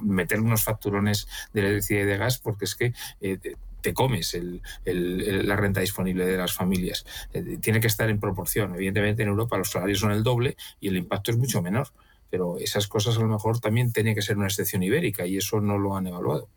[0.00, 3.38] meter unos facturones de electricidad y de gas porque es que eh,
[3.82, 4.38] te comes
[4.84, 7.04] la renta disponible de las familias.
[7.34, 8.74] Eh, tiene que estar en proporción.
[8.74, 11.88] Evidentemente en Europa los salarios son el doble y el impacto es mucho menor.
[12.30, 15.60] Pero esas cosas a lo mejor también tienen que ser una excepción ibérica y eso
[15.60, 16.48] no lo han evaluado.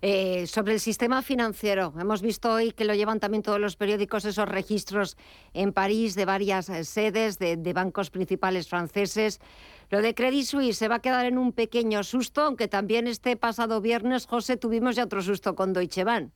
[0.00, 4.24] Eh, sobre el sistema financiero, hemos visto hoy que lo llevan también todos los periódicos,
[4.24, 5.16] esos registros
[5.54, 9.40] en París de varias sedes de bancos principales franceses.
[9.90, 13.36] Lo de Credit Suisse se va a quedar en un pequeño susto, aunque también este
[13.36, 16.30] pasado viernes, José, tuvimos ya otro susto con Deutsche Bank.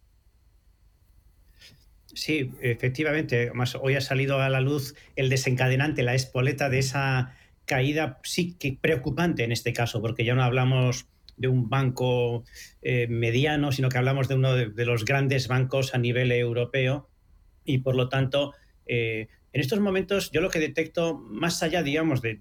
[2.15, 3.53] Sí, efectivamente.
[3.81, 7.35] Hoy ha salido a la luz el desencadenante, la espoleta de esa
[7.65, 11.07] caída sí que preocupante en este caso, porque ya no hablamos
[11.37, 12.45] de un banco
[12.83, 17.09] eh, mediano, sino que hablamos de uno de, los grandes bancos a nivel europeo
[17.65, 18.55] y por lo tanto
[18.87, 19.29] eh,
[19.59, 22.37] en estos momentos yo lo que detecto, más allá, digamos, de,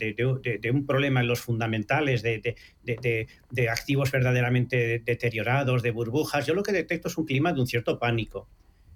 [0.72, 7.08] un problema en los fundamentales, de, activos verdaderamente deteriorados, de burbujas, yo lo que detecto
[7.08, 8.48] es un clima de un cierto pánico.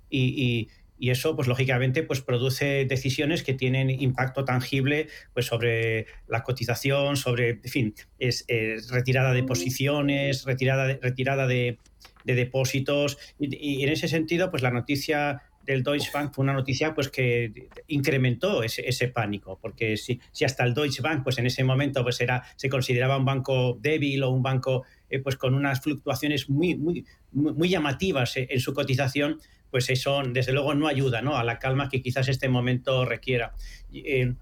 [0.08, 7.18] Y, eso, pues lógicamente, pues produce decisiones que tienen impacto tangible pues, sobre la cotización,
[7.18, 8.46] sobre, en fin, es,
[8.92, 11.80] retirada de posiciones, retirada de, retirada de,
[12.24, 13.18] depósitos.
[13.40, 17.69] y en ese sentido, pues la noticia del Deutsche Bank fue una noticia pues que
[17.88, 22.19] incrementó ese, pánico, porque si, si, hasta el Deutsche Bank pues en ese momento pues
[22.21, 26.76] era, se consideraba un banco débil o un banco eh, pues con unas fluctuaciones muy,
[26.76, 31.38] muy, muy llamativas en su cotización, pues eso desde luego no ayuda ¿no?
[31.38, 33.54] a la calma que quizás este momento requiera.
[33.93, 34.34] Eh,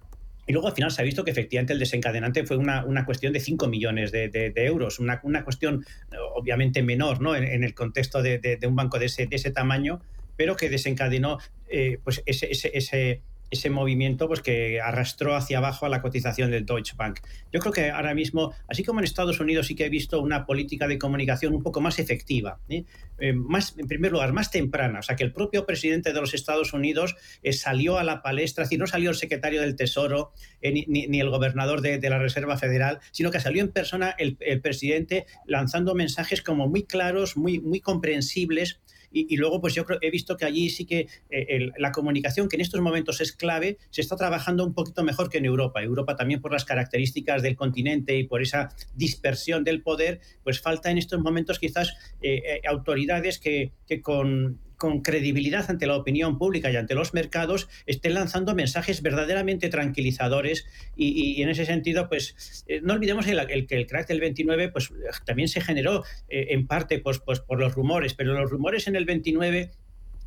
[0.49, 3.32] Y luego al final se ha visto que efectivamente el desencadenante fue una, una cuestión
[3.34, 5.86] de 5 millones de, de, euros, una, una, cuestión
[6.34, 7.36] obviamente menor ¿no?
[7.36, 10.01] en, el contexto de, de, un banco de ese, de ese tamaño,
[10.39, 15.86] pero que desencadenó eh, pues ese, ese, ese ese movimiento pues, que arrastró hacia abajo
[15.86, 17.19] a la cotización del Deutsche Bank.
[17.52, 20.45] Yo creo que ahora mismo, así como en Estados Unidos, sí que he visto una
[20.45, 22.86] política de comunicación un poco más efectiva, ¿eh?
[23.21, 24.99] Eh, más, en primer lugar, más temprana.
[24.99, 27.15] O sea, que el propio presidente de los Estados Unidos
[27.52, 31.82] salió a la palestra, es decir, no salió el secretario del Tesoro ni, el gobernador
[31.82, 36.69] de, la Reserva Federal, sino que salió en persona el, el presidente lanzando mensajes como
[36.69, 38.80] muy claros, muy, muy comprensibles
[39.12, 42.58] y, luego, pues yo creo, he visto que allí sí que eh, la comunicación, que
[42.58, 45.82] en estos momentos es clave, se está trabajando un poquito mejor que en Europa.
[45.82, 50.91] Europa también por las características del continente y por esa dispersión del poder, pues falta
[50.91, 56.39] en estos momentos quizás eh, eh, autoridades que, que con con credibilidad ante la opinión
[56.39, 60.65] pública y ante los mercados estén lanzando mensajes verdaderamente tranquilizadores.
[60.96, 64.70] Y, en ese sentido, pues eh, no olvidemos el, el, que el crack del 29
[64.70, 64.92] pues,
[65.26, 68.96] también se generó eh, en parte pues, pues, por los rumores, pero los rumores en
[68.96, 69.70] el 29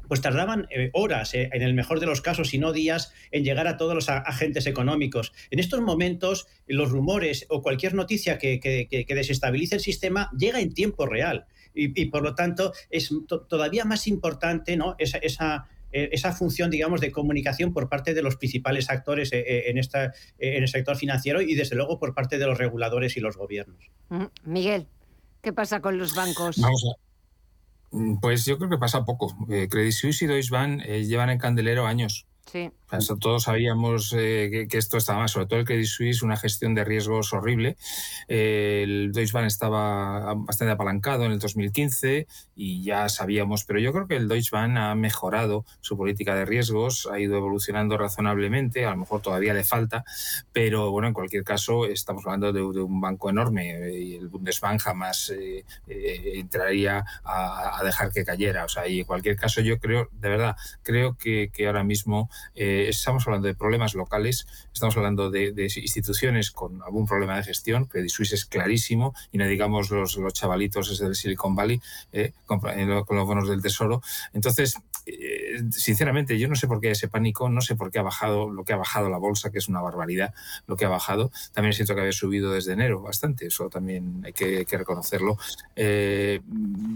[0.07, 3.67] pues tardaban eh, horas, en el mejor de los casos, y no días, en llegar
[3.67, 5.33] a todos los agentes económicos.
[5.51, 10.75] En estos momentos, los rumores o cualquier noticia que, que desestabilice el sistema llega en
[10.75, 13.11] tiempo real y, por lo tanto es
[13.49, 14.95] todavía más importante ¿no?
[14.99, 19.41] esa, esa, eh, esa, función, digamos, de comunicación por parte de los principales actores eh,
[19.41, 23.17] eh, en, esta, en el sector financiero y desde luego por parte de los reguladores
[23.17, 23.91] y los gobiernos.
[24.09, 24.87] Mm, Miguel,
[25.43, 26.57] ¿qué pasa con los bancos?
[26.59, 27.97] Vamos a...
[27.97, 29.37] Mm, pues yo creo que pasa poco.
[29.47, 32.27] Credit Suisse y Deutsche Bank llevan en candelero años.
[32.51, 32.71] Sí.
[33.21, 36.85] todos sabíamos eh, que, esto estaba mal, sobre todo el Credit Suisse, una gestión de
[36.85, 37.77] riesgos horrible.
[38.29, 43.93] Eh, el Deutsche Bank estaba bastante apalancado en el 2015 y ya sabíamos, pero yo
[43.93, 48.85] creo que el Deutsche Bank ha mejorado su política de riesgos, ha ido evolucionando razonablemente,
[48.85, 50.05] a lo mejor todavía le falta,
[50.53, 54.81] pero bueno, en cualquier caso estamos hablando de, un banco enorme eh, y el Bundesbank
[54.81, 55.33] jamás
[55.87, 58.65] entraría a, dejar que cayera.
[58.65, 62.29] O sea, y en cualquier caso yo creo, de verdad, creo que, que ahora mismo
[62.55, 67.87] eh, estamos hablando de problemas locales, estamos hablando de, instituciones con algún problema de gestión,
[67.87, 71.81] que Suisse es clarísimo, y no digamos los, los chavalitos desde el Silicon Valley
[72.13, 74.03] eh, con, con, los bonos del tesoro.
[74.33, 78.03] Entonces, eh, sinceramente, yo no sé por qué ese pánico, no sé por qué ha
[78.03, 80.35] bajado lo que ha bajado la bolsa, que es una barbaridad
[80.67, 81.31] lo que ha bajado.
[81.53, 85.37] También siento que había subido desde enero bastante, eso también hay que, reconocerlo.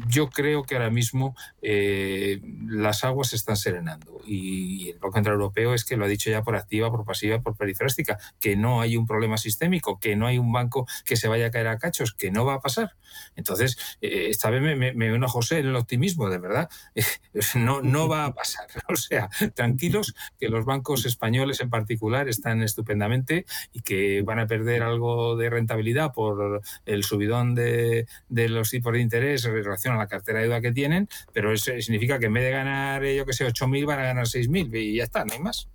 [0.09, 5.75] yo creo que ahora mismo las aguas se están serenando y el Banco Central Europeo
[5.75, 8.97] es que lo ha dicho ya por activa, por pasiva, por perifrástica, que no hay
[8.97, 12.13] un problema sistémico, que no hay un banco que se vaya a caer a cachos,
[12.13, 12.93] que no va a pasar.
[13.37, 16.69] Entonces, eh, esta vez me, me, uno José en el optimismo, de verdad.
[17.55, 18.46] no, no va a pasar.
[18.89, 24.47] O sea, tranquilos que los bancos españoles en particular están estupendamente y que van a
[24.47, 29.95] perder algo de rentabilidad por el subidón de, de los tipos de interés en relación
[29.95, 33.05] a la cartera de deuda que tienen, pero eso significa que en vez de ganar,
[33.05, 35.69] eh, yo que sé, 8.000 van a ganar 6.000 y ya está, no hay más.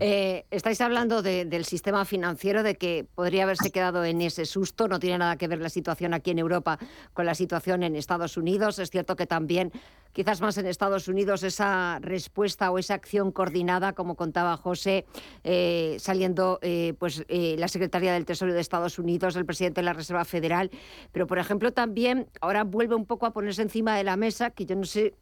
[0.00, 4.88] Eh, estáis hablando del sistema financiero, de que podría haberse quedado en ese susto.
[4.88, 6.78] No tiene nada que ver la situación aquí en Europa
[7.12, 8.78] con la situación en Estados Unidos.
[8.78, 9.72] Es cierto que también,
[10.12, 15.04] quizás más en Estados Unidos, esa respuesta o esa acción coordinada, como contaba José,
[15.42, 19.92] eh, saliendo eh, pues la Secretaría del Tesoro de Estados Unidos, el presidente de la
[19.92, 20.70] Reserva Federal.
[21.12, 24.66] Pero, por ejemplo, también ahora vuelve un poco a ponerse encima de la mesa, que
[24.66, 25.14] yo no sé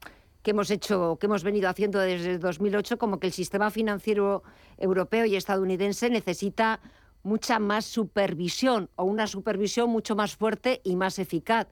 [0.42, 4.42] que hemos hecho, que hemos venido haciendo desde 2008, como que el sistema financiero
[4.78, 6.80] europeo y estadounidense necesita
[7.22, 11.68] mucha más supervisión o una supervisión mucho más fuerte y más eficaz.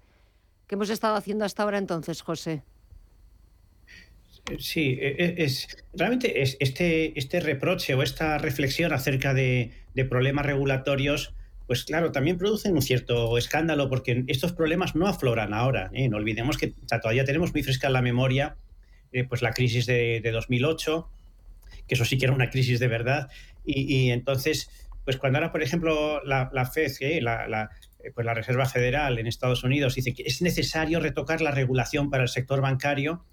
[0.66, 2.62] ¿Qué hemos estado haciendo hasta ahora entonces, José?
[4.58, 9.72] Sí, e, e, es, realmente es, este, este reproche o esta reflexión acerca de,
[10.08, 11.34] problemas regulatorios,
[11.70, 15.88] pues claro, también producen un cierto escándalo porque estos problemas no afloran ahora.
[15.92, 16.08] ¿eh?
[16.08, 18.56] No olvidemos que todavía tenemos muy fresca en la memoria
[19.12, 21.08] eh, pues la crisis de, 2008,
[21.86, 23.30] que eso sí que era una crisis de verdad.
[23.64, 24.68] Y, entonces,
[25.04, 27.20] pues cuando ahora, por ejemplo, la, FED, ¿eh?
[27.20, 27.70] la,
[28.16, 32.24] pues la Reserva Federal en Estados Unidos dice que es necesario retocar la regulación para
[32.24, 33.24] el sector bancario,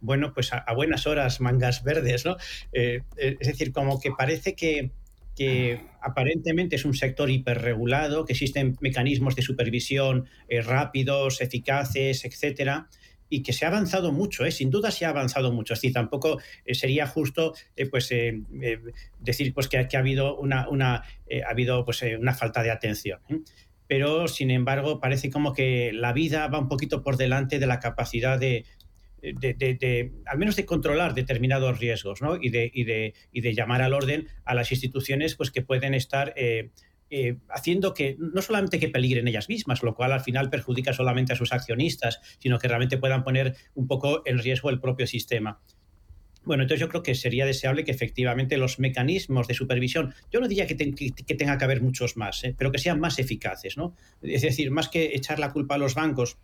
[0.00, 2.38] bueno, pues a, buenas horas mangas verdes, ¿no?
[2.72, 4.90] es decir, como que parece que,
[5.36, 12.88] que aparentemente es un sector hiperregulado, que existen mecanismos de supervisión rápidos, eficaces, etcétera,
[13.28, 14.52] y que se ha avanzado mucho, ¿eh?
[14.52, 15.74] sin duda se ha avanzado mucho.
[15.74, 18.10] Así tampoco eh, sería justo eh, pues,
[19.20, 23.20] decir pues, que, ha habido una ha habido, pues, una falta de atención.
[23.86, 27.80] Pero, sin embargo, parece como que la vida va un poquito por delante de la
[27.80, 28.64] capacidad de,
[29.32, 32.36] de, al menos de controlar determinados riesgos ¿no?
[32.36, 35.94] y, de, y, de, y de llamar al orden a las instituciones pues, que pueden
[35.94, 36.70] estar eh,
[37.10, 41.32] eh, haciendo que no solamente que peligren ellas mismas, lo cual al final perjudica solamente
[41.32, 45.60] a sus accionistas, sino que realmente puedan poner un poco en riesgo el propio sistema.
[46.44, 50.48] Bueno, entonces yo creo que sería deseable que efectivamente los mecanismos de supervisión, yo no
[50.48, 52.54] diría que, tenga que haber muchos más, ¿eh?
[52.56, 53.94] pero que sean más eficaces, ¿no?
[54.20, 56.38] Es decir, más que echar la culpa a los bancos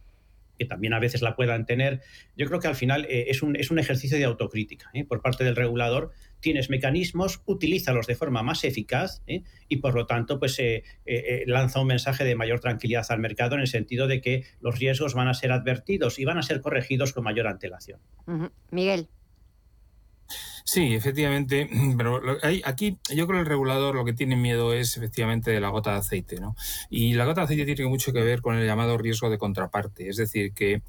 [0.61, 2.03] que también a veces la puedan tener,
[2.37, 5.07] yo creo que al final eh, es, un, es, un, ejercicio de autocrítica ¿eh?
[5.07, 6.11] por parte del regulador.
[6.41, 9.43] Tienes mecanismos, utilízalos de forma más eficaz ¿eh?
[9.71, 10.61] y por lo tanto pues
[11.47, 15.15] lanza un mensaje de mayor tranquilidad al mercado en el sentido de que los riesgos
[15.15, 18.01] van a ser advertidos y van a ser corregidos con mayor antelación.
[18.71, 19.09] Miguel.
[20.65, 24.97] Sí, efectivamente, pero hay, aquí yo creo que el regulador lo que tiene miedo es
[24.97, 26.55] efectivamente de la gota de aceite, ¿no?
[26.89, 30.09] Y la gota de aceite tiene mucho que ver con el llamado riesgo de contraparte,
[30.09, 30.83] es decir, que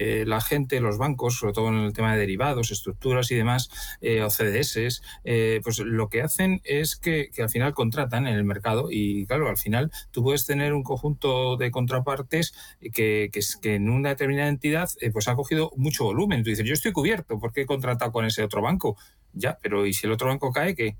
[0.00, 3.68] eh, la gente, los bancos, sobre todo en el tema de derivados, estructuras y demás,
[4.00, 8.44] eh, o CDS, eh, pues lo que hacen es que, al final contratan en el
[8.44, 12.54] mercado y claro, al final tú puedes tener un conjunto de contrapartes
[12.94, 16.42] que, que, en una determinada entidad pues ha cogido mucho volumen.
[16.42, 18.96] Tú dices, yo estoy cubierto, ¿por qué he contratado con ese otro banco?
[19.34, 20.96] Ya, pero ¿y si el otro banco cae, qué?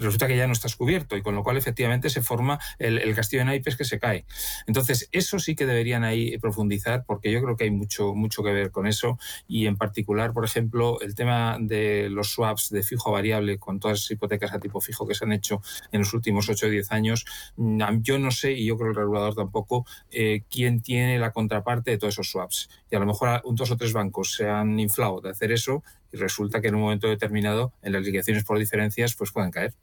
[0.00, 3.40] Resulta que ya no estás cubierto y con lo cual efectivamente se forma el, castillo
[3.40, 4.24] de naipes que se cae.
[4.66, 8.52] Entonces, eso sí que deberían ahí profundizar porque yo creo que hay mucho, mucho que
[8.52, 13.12] ver con eso y en particular, por ejemplo, el tema de los swaps de fijo
[13.12, 15.60] variable con todas las hipotecas a tipo fijo que se han hecho
[15.92, 17.24] en los últimos 8 o 10 años,
[17.56, 21.90] mm, yo no sé y yo creo el regulador tampoco eh, quién tiene la contraparte
[21.90, 22.68] de todos esos swaps.
[22.90, 25.82] Y a lo mejor un, dos o tres bancos se han inflado de hacer eso
[26.12, 29.74] y resulta que en un momento determinado en las liquidaciones por diferencias pues pueden caer.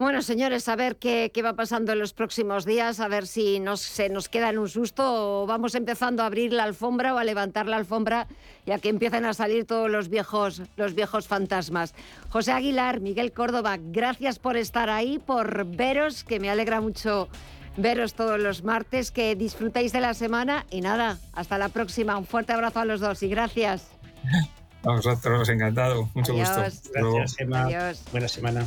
[0.00, 3.82] Bueno, señores, a ver qué, va pasando en los próximos días, a ver si nos,
[3.82, 7.24] se nos queda en un susto o vamos empezando a abrir la alfombra o a
[7.24, 8.26] levantar la alfombra
[8.64, 11.94] ya que empiezan a salir todos los viejos, los viejos fantasmas.
[12.30, 17.28] José Aguilar, Miguel Córdoba, gracias por estar ahí, por veros, que me alegra mucho
[17.76, 22.16] veros todos los martes, que disfrutéis de la semana y nada, hasta la próxima.
[22.16, 23.90] Un fuerte abrazo a los dos y gracias.
[24.84, 26.08] A vosotros, encantado.
[26.14, 26.54] Mucho gusto.
[26.58, 27.68] Gracias, Emma.
[28.12, 28.66] Buena semana.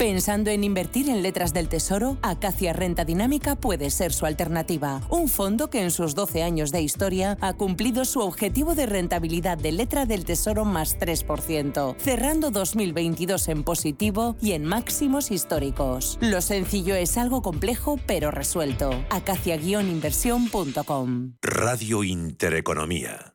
[0.00, 5.02] Pensando en invertir en letras del tesoro, Acacia Renta Dinámica puede ser su alternativa.
[5.10, 9.58] Un fondo que en sus 12 años de historia ha cumplido su objetivo de rentabilidad
[9.58, 16.16] de letra del tesoro más 3%, cerrando 2022 en positivo y en máximos históricos.
[16.22, 19.04] Lo sencillo es algo complejo pero resuelto.
[19.10, 23.34] acacia-inversión.com Radio Intereconomía.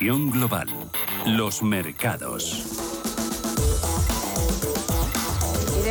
[0.00, 0.68] Global.
[1.26, 2.64] Los mercados.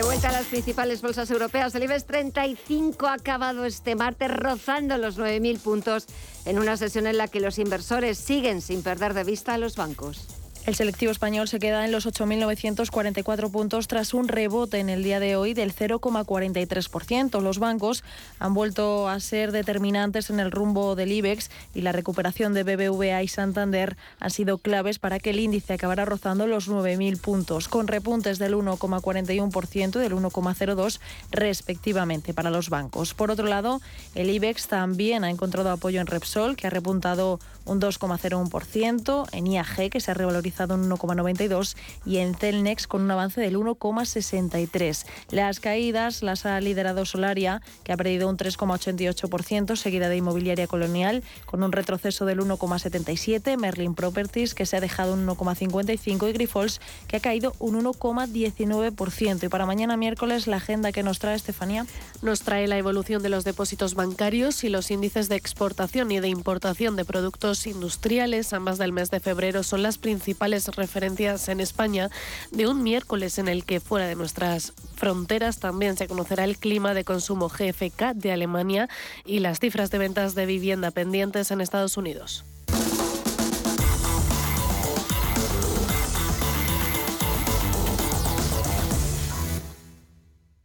[0.02, 1.76] cuenta las principales bolsas europeas.
[1.76, 6.08] El IBEX 35 ha acabado este martes rozando los 9.000 puntos
[6.46, 9.76] en una sesión en la que los inversores siguen sin perder de vista a los
[9.76, 10.37] bancos.
[10.68, 15.22] El selectivo español se queda en los 8.944 puntos tras un rebote en el día
[15.22, 17.40] de hoy del 0,43%.
[17.40, 18.04] Los bancos
[18.38, 23.24] han vuelto a ser determinantes en el rumbo del IBEX y la recuperación de BBVA
[23.24, 27.88] y Santander han sido claves para que el índice acabara rozando los 9.000 puntos, con
[27.88, 31.00] repuntes del 1,41% y del 1,02%
[31.32, 33.14] respectivamente para los bancos.
[33.14, 33.80] Por otro lado,
[34.16, 39.90] el IBEX también ha encontrado apoyo en Repsol, que ha repuntado un 2,01%, en IAG,
[39.90, 45.06] que se ha revalorizado un 1,92 y en Celnex con un avance del 1,63.
[45.32, 51.24] Las caídas las ha liderado Solaria, que ha perdido un 3,88%, seguida de Inmobiliaria Colonial
[51.46, 56.82] con un retroceso del 1,77, Merlin Properties, que se ha dejado un 1,55 y Grifols,
[57.08, 59.44] que ha caído un 1,19%.
[59.44, 61.86] Y para mañana miércoles, la agenda que nos trae Estefanía.
[62.22, 66.28] Nos trae la evolución de los depósitos bancarios y los índices de exportación y de
[66.28, 68.54] importación de productos industriales.
[68.54, 72.10] Ambas del mes de febrero son las principales referencias en España
[72.52, 76.94] de un miércoles en el que fuera de nuestras fronteras también se conocerá el clima
[76.94, 78.90] de consumo GFK de Alemania
[79.26, 82.46] y las cifras de ventas de vivienda pendientes en Estados Unidos.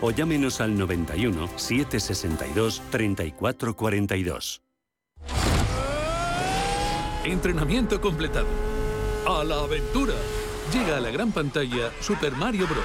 [0.00, 4.62] o llámenos al 91 762 3442.
[7.24, 8.46] Entrenamiento completado.
[9.26, 10.14] A la aventura.
[10.72, 12.84] Llega a la gran pantalla Super Mario Bros.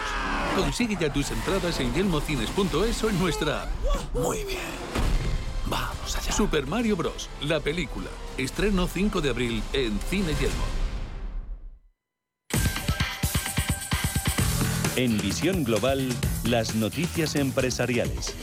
[0.55, 3.69] Consigue ya tus entradas en yelmocines.es o en nuestra app.
[4.13, 4.59] Muy bien.
[5.67, 6.31] Vamos allá.
[6.31, 7.29] Super Mario Bros.
[7.41, 8.07] La película.
[8.37, 10.65] Estreno 5 de abril en Cine Yelmo.
[14.95, 16.09] En Visión Global,
[16.43, 18.35] las noticias empresariales.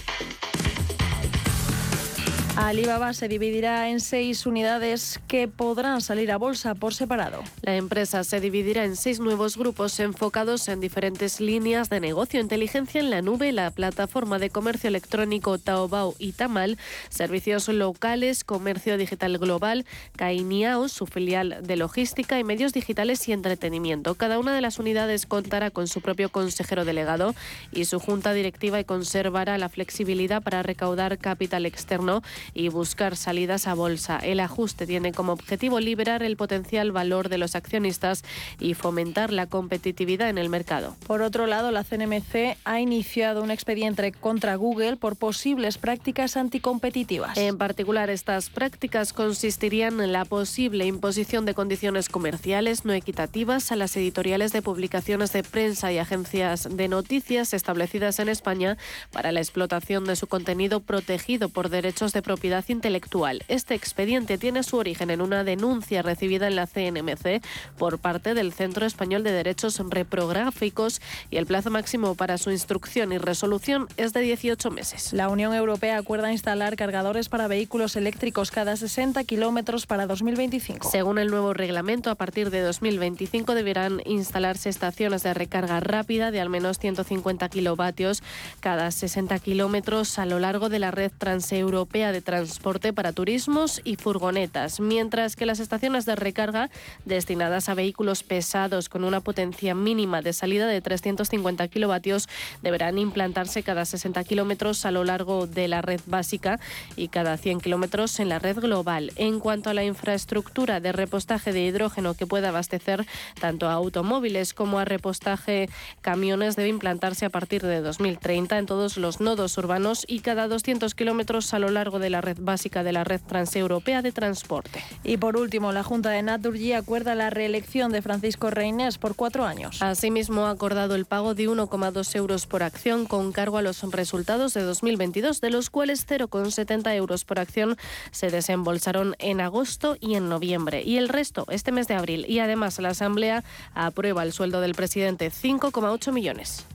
[2.61, 7.45] Alibaba se dividirá en seis unidades que podrán salir a bolsa por separado.
[7.63, 13.01] La empresa se dividirá en seis nuevos grupos enfocados en diferentes líneas de negocio, inteligencia
[13.01, 16.79] en la nube, la plataforma de comercio electrónico Taobao y Tamal,
[17.11, 19.87] servicios locales, comercio digital global,
[20.17, 24.17] Cainiao, su filial de logística y medios digitales y entretenimiento.
[24.17, 27.37] Cada una de las unidades contará con su propio consejero delegado
[27.71, 32.21] y su junta directiva y conservará la flexibilidad para recaudar capital externo
[32.55, 34.19] y buscar salidas a bolsa.
[34.19, 38.25] El ajuste tiene como objetivo liberar el potencial valor de los accionistas
[38.59, 40.97] y fomentar la competitividad en el mercado.
[41.07, 47.37] Por otro lado, la CNMC ha iniciado un expediente contra Google por posibles prácticas anticompetitivas.
[47.37, 53.77] En particular, estas prácticas consistirían en la posible imposición de condiciones comerciales no equitativas a
[53.77, 58.77] las editoriales de publicaciones de prensa y agencias de noticias establecidas en España
[59.13, 63.43] para la explotación de su contenido protegido por derechos de propiedad propiedad intelectual.
[63.49, 67.43] Este expediente tiene su origen en una denuncia recibida en la CNMC
[67.77, 73.13] por parte del Centro Español de Derechos Reprográficos y el plazo máximo para su instrucción
[73.13, 75.13] y resolución es de 18 meses.
[75.13, 80.89] La Unión Europea acuerda instalar cargadores para vehículos eléctricos cada 60 kilómetros para 2025.
[80.89, 86.41] Según el nuevo reglamento, a partir de 2025 deberán instalarse estaciones de recarga rápida de
[86.41, 88.23] al menos 150 kilovatios
[88.61, 93.97] cada 60 kilómetros a lo largo de la red transeuropea de transporte para turismos y
[93.97, 96.69] furgonetas, mientras que las estaciones de recarga
[97.07, 102.29] destinadas a vehículos pesados con una potencia mínima de salida de 350 kilovatios
[102.61, 106.61] deberán implantarse cada 60 kilómetros a lo largo de la red básica
[106.97, 109.11] y cada 100 kilómetros en la red global.
[109.17, 113.07] En cuanto a la infraestructura de repostaje de hidrógeno que pueda abastecer
[113.41, 115.71] tanto a automóviles como a repostaje
[116.03, 120.95] camiones debe implantarse a partir de 2030 en todos los nodos urbanos y cada 200
[120.95, 124.83] kilómetros a lo largo de la red básica de la red transeuropea de transporte.
[125.05, 129.45] Y por último, la Junta de Naturgy acuerda la reelección de Francisco Reynés por cuatro
[129.45, 129.83] años.
[129.83, 134.55] Asimismo, ha acordado el pago de 1,2 euros por acción con cargo a los resultados
[134.55, 137.77] de 2022, de los cuales 0,70 euros por acción
[138.11, 142.25] se desembolsaron en agosto y en noviembre, y el resto este mes de abril.
[142.29, 143.45] Y además, la Asamblea
[143.75, 146.67] aprueba el sueldo del presidente 5,8 millones.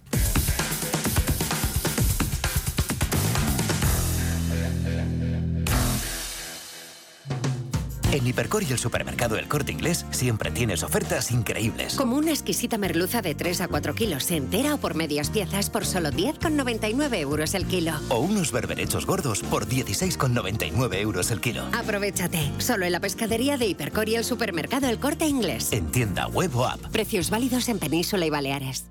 [8.14, 11.96] En Hipercor y el supermercado El Corte Inglés siempre tienes ofertas increíbles.
[11.96, 15.84] Como una exquisita merluza de 3 a 4 kilos entera o por medias piezas por
[15.84, 17.94] solo 10,99 euros el kilo.
[18.10, 21.64] O unos berberechos gordos por 16,99 euros el kilo.
[21.74, 25.74] Aprovechate, solo en la pescadería de Hipercor y el supermercado El Corte Inglés.
[25.74, 26.82] En tienda web o app.
[26.92, 28.86] Precios válidos en Península y Baleares.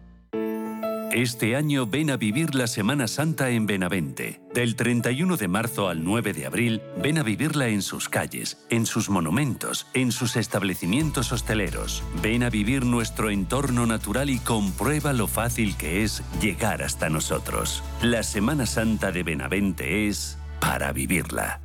[1.13, 4.41] Este año ven a vivir la Semana Santa en Benavente.
[4.55, 8.87] Del 31 de marzo al 9 de abril, ven a vivirla en sus calles, en
[8.87, 12.03] sus monumentos, en sus establecimientos hosteleros.
[12.23, 17.85] Ven a vivir nuestro entorno natural y comprueba lo fácil que es llegar hasta nosotros.
[18.01, 21.61] La Semana Santa de Benavente es para vivirla.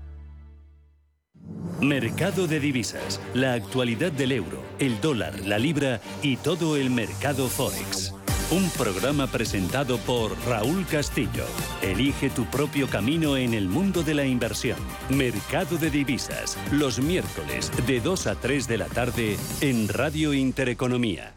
[1.80, 7.48] Mercado de divisas, la actualidad del euro, el dólar, la libra y todo el mercado
[7.48, 8.16] forex.
[8.50, 11.43] Un programa presentado por Raúl Castillo.
[11.82, 14.78] Elige tu propio camino en el mundo de la inversión.
[15.10, 21.34] Mercado de divisas, los miércoles de 2 a 3 de la tarde en Radio Intereconomía.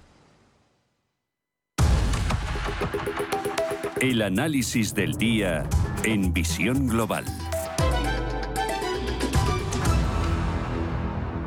[4.00, 5.68] El análisis del día
[6.04, 7.24] en visión global.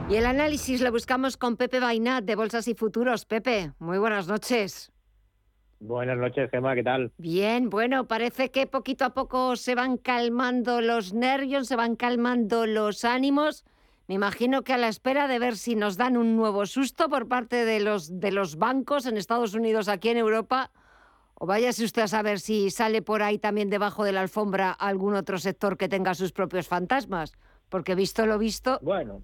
[0.10, 3.24] Y el análisis lo buscamos con Pepe Bainat de Bolsas y Futuros.
[3.24, 4.94] Pepe, muy buenas noches.
[5.86, 7.12] Buenas noches, Gemma, ¿qué tal?
[7.18, 12.66] Bien, bueno, parece que poquito a poco se van calmando los nervios, se van calmando
[12.66, 13.66] los ánimos.
[14.08, 17.28] Me imagino que a la espera de ver si nos dan un nuevo susto por
[17.28, 20.72] parte de los, de los bancos en Estados Unidos, aquí en Europa,
[21.34, 25.16] o váyase usted a saber si sale por ahí también debajo de la alfombra algún
[25.16, 27.34] otro sector que tenga sus propios fantasmas,
[27.68, 28.80] porque visto lo visto...
[28.82, 29.22] Bueno,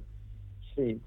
[0.76, 1.01] sí.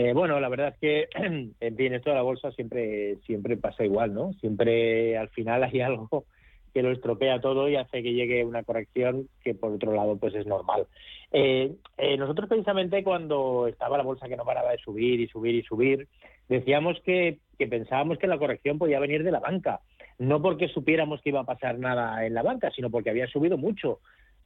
[0.00, 1.08] Eh, bueno, la verdad es que
[1.60, 4.32] en fin, esto de la bolsa siempre, siempre pasa igual, ¿no?
[4.34, 6.24] Siempre al final hay algo
[6.72, 10.36] que lo estropea todo y hace que llegue una corrección que por otro lado pues
[10.36, 10.86] es normal.
[11.32, 15.56] Eh, eh, nosotros precisamente cuando estaba la bolsa que no paraba de subir y subir
[15.56, 16.06] y subir,
[16.48, 19.80] decíamos que, que pensábamos que la corrección podía venir de la banca,
[20.20, 23.58] no porque supiéramos que iba a pasar nada en la banca, sino porque había subido
[23.58, 23.98] mucho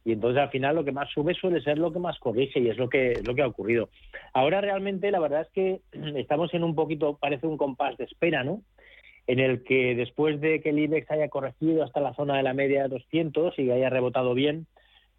[0.05, 2.69] y entonces al final lo que más sube suele ser lo que más corrige y
[2.69, 3.89] es lo que lo que ha ocurrido.
[4.33, 5.81] Ahora realmente la verdad es que
[6.19, 8.61] estamos en un poquito parece un compás de espera, ¿no?
[9.25, 12.53] En el que después de que el IBEX haya corregido hasta la zona de la
[12.53, 14.67] media de 200 y haya rebotado bien,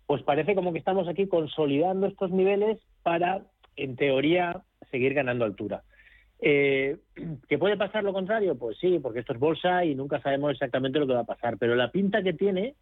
[0.06, 3.42] pues parece como que estamos aquí consolidando estos niveles para,
[3.76, 5.82] en teoría, seguir ganando altura.
[6.40, 6.98] Eh,
[7.48, 8.58] ¿Que puede pasar lo contrario?
[8.58, 11.56] Pues sí, porque esto es bolsa y nunca sabemos exactamente lo que va a pasar.
[11.56, 12.74] Pero la pinta que tiene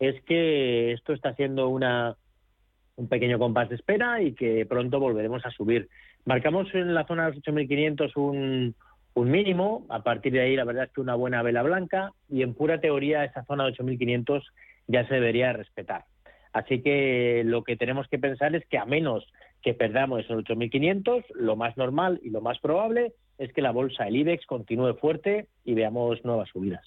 [0.00, 2.16] es que esto está siendo una,
[2.96, 5.88] un pequeño compás de espera y que pronto volveremos a subir.
[6.24, 8.74] Marcamos en la zona de los 8.500 un,
[9.14, 12.42] un mínimo, a partir de ahí la verdad es que una buena vela blanca y
[12.42, 14.42] en pura teoría esa zona de 8.500
[14.88, 16.04] ya se debería respetar.
[16.52, 19.24] Así que lo que tenemos que pensar es que a menos
[19.62, 24.08] que perdamos esos 8.500, lo más normal y lo más probable es que la bolsa,
[24.08, 26.84] el IBEX, continúe fuerte y veamos nuevas subidas.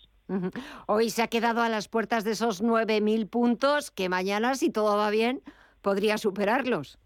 [0.88, 4.98] Hoy se ha quedado a las puertas de esos 9.000 puntos que mañana, si todo
[4.98, 5.42] va bien,
[5.82, 6.98] podría superarlos.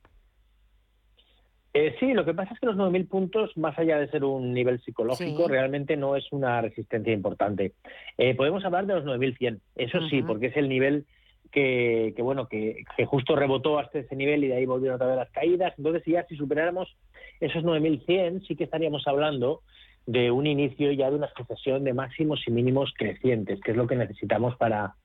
[1.74, 4.54] Eh, sí, lo que pasa es que los 9.000 puntos, más allá de ser un
[4.54, 7.74] nivel psicológico, realmente no es una resistencia importante.
[8.18, 11.06] Eh, podemos hablar de los 9.100, eso sí, porque es el nivel
[11.52, 15.18] que, bueno, que, que, justo rebotó hasta ese nivel y de ahí volvieron otra vez
[15.18, 15.74] las caídas.
[15.78, 16.96] Entonces, ya si superáramos
[17.40, 19.62] esos 9.100, sí que estaríamos hablando
[20.08, 23.86] de un inicio ya de una sucesión de máximos y mínimos crecientes, que es lo
[23.86, 24.96] que necesitamos para,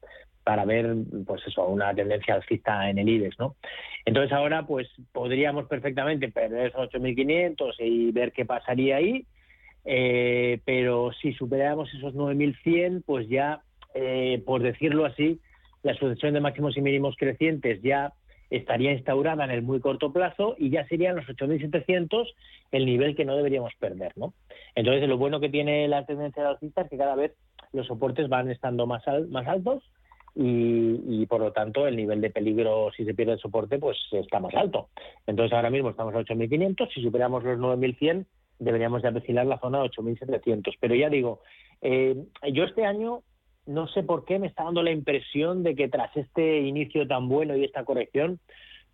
[0.45, 0.95] para ver
[1.27, 3.57] pues eso una tendencia alcista en el IBEX no
[4.05, 9.27] entonces ahora pues podríamos perfectamente perder esos 8.500 y ver qué pasaría ahí
[9.85, 13.63] eh, pero si superáramos esos 9.100 pues ya
[13.95, 15.41] eh, por decirlo así
[15.83, 18.13] la sucesión de máximos y mínimos crecientes ya
[18.53, 22.27] estaría instaurada en el muy corto plazo y ya serían los 8.700
[22.71, 24.35] el nivel que no deberíamos perder, ¿no?
[24.75, 27.33] Entonces, lo bueno que tiene la tendencia de alcista es que cada vez
[27.73, 29.83] los soportes van estando más, más altos
[30.35, 34.39] y, por lo tanto el nivel de peligro si se pierde el soporte pues está
[34.39, 34.89] más alto.
[35.27, 38.27] Entonces ahora mismo estamos a 8.500, si superamos los 9.100
[38.59, 40.77] deberíamos de avecinar la zona de 8.700.
[40.79, 41.41] Pero ya digo,
[41.81, 42.17] eh,
[42.53, 43.23] yo este año
[43.67, 47.29] no sé por qué me está dando la impresión de que tras este inicio tan
[47.29, 48.41] bueno y esta corrección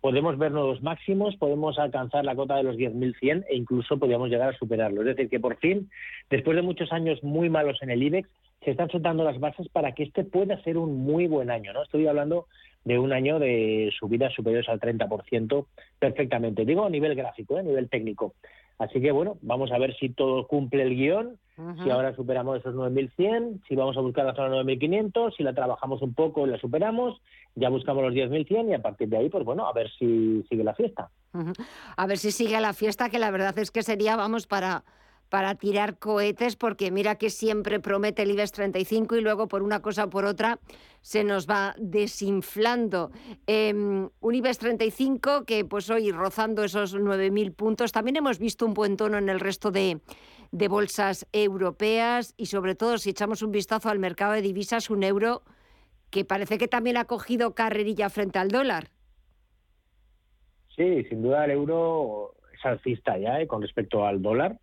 [0.01, 4.49] podemos ver nuevos máximos, podemos alcanzar la cota de los 10.100 e incluso podríamos llegar
[4.49, 5.01] a superarlo.
[5.01, 5.89] Es decir, que por fin,
[6.29, 8.29] después de muchos años muy malos en el IBEX,
[8.63, 11.73] se están soltando las bases para que este pueda ser un muy buen año.
[11.73, 11.83] ¿no?
[11.83, 12.47] Estoy hablando
[12.85, 15.65] de un año de subidas superiores al 30%
[15.99, 16.65] perfectamente.
[16.65, 17.59] Digo a nivel gráfico, ¿eh?
[17.59, 18.33] a nivel técnico.
[18.79, 21.37] Así que bueno, vamos a ver si todo cumple el guion,
[21.83, 26.01] si ahora superamos esos 9.100, si vamos a buscar la zona 9.500, si la trabajamos
[26.01, 27.21] un poco y la superamos,
[27.55, 30.63] ya buscamos los 10.100 y a partir de ahí, pues bueno, a ver si sigue
[30.63, 31.09] la fiesta.
[31.97, 34.85] A ver si sigue la fiesta, que la verdad es que sería, vamos, para
[35.29, 39.81] para tirar cohetes, porque mira que siempre promete el IBEX 35 y luego por una
[39.81, 40.59] cosa o por otra
[41.01, 43.11] se nos va desinflando.
[43.45, 47.91] Em, un IBEX 35 que pues hoy rozando esos 9.000 puntos.
[47.91, 49.99] También hemos visto un buen tono en el resto de,
[50.51, 55.03] de bolsas europeas y sobre todo si echamos un vistazo al mercado de divisas, un
[55.03, 55.43] euro
[56.09, 58.89] que parece que también ha cogido carrerilla frente al dólar.
[60.75, 63.47] Sí, sin duda el euro es alcista ya ¿eh?
[63.47, 64.59] con respecto al dólar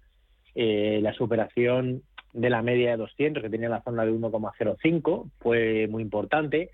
[0.58, 2.02] eh, la superación
[2.32, 6.70] de la media de 200 que tenía la zona de 1,05 fue muy importante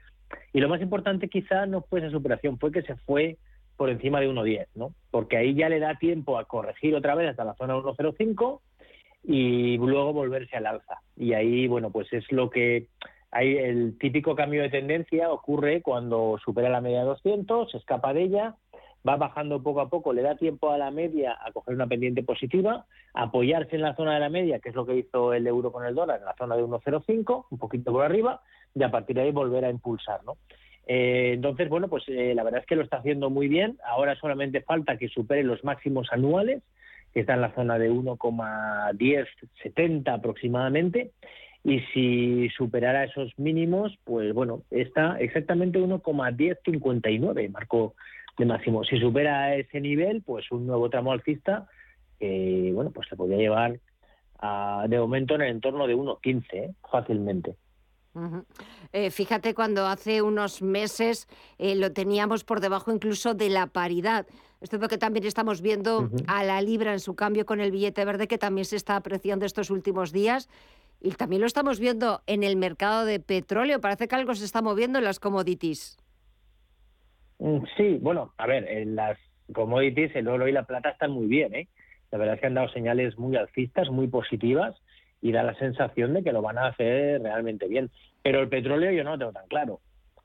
[0.52, 3.38] y lo más importante quizá no fue esa superación, fue que se fue
[3.76, 4.94] por encima de 1,10, ¿no?
[5.10, 8.60] Porque ahí ya le da tiempo a corregir otra vez hasta la zona 1,05
[9.24, 11.00] y luego volverse al alza.
[11.16, 12.86] Y ahí, bueno, pues es lo que
[13.32, 18.12] hay el típico cambio de tendencia ocurre cuando supera la media de 200, se escapa
[18.12, 18.54] de ella
[19.07, 22.22] va bajando poco a poco, le da tiempo a la media a coger una pendiente
[22.22, 25.72] positiva, apoyarse en la zona de la media, que es lo que hizo el euro
[25.72, 28.40] con el dólar, en la zona de 1,05, un poquito por arriba,
[28.74, 30.20] y a partir de ahí volver a impulsar.
[30.86, 33.78] Eh, entonces, bueno, pues eh, la verdad es que lo está haciendo muy bien.
[33.84, 36.62] Ahora solamente falta que supere los máximos anuales,
[37.12, 41.11] que está en la zona de 1,1070 aproximadamente.
[41.64, 47.94] Y si superara esos mínimos, pues bueno, está exactamente 1,1059, marcó
[48.38, 48.84] de máximo.
[48.84, 51.68] Si supera ese nivel, pues un nuevo tramo alcista,
[52.18, 53.78] que bueno, pues se podría llevar
[54.38, 56.74] a, de momento en el entorno de 1,15 ¿eh?
[56.90, 57.56] fácilmente.
[58.92, 64.26] Eh, fíjate cuando hace unos meses eh, lo teníamos por debajo incluso de la paridad.
[64.60, 67.72] Esto es lo que también estamos viendo a la libra en su cambio con el
[67.72, 70.48] billete verde que también se está apreciando estos últimos días.
[71.00, 73.80] Y también lo estamos viendo en el mercado de petróleo.
[73.80, 75.96] Parece que algo se está moviendo en las commodities.
[77.43, 79.18] Mm, sí, bueno, a ver, en las
[79.53, 81.66] commodities el oro y la plata están muy bien, ¿eh?
[82.12, 84.80] La verdad es que han dado señales muy alcistas, muy positivas
[85.20, 87.90] y da la sensación de que lo van a hacer realmente bien.
[88.22, 89.80] Pero el petróleo yo no lo tengo tan claro.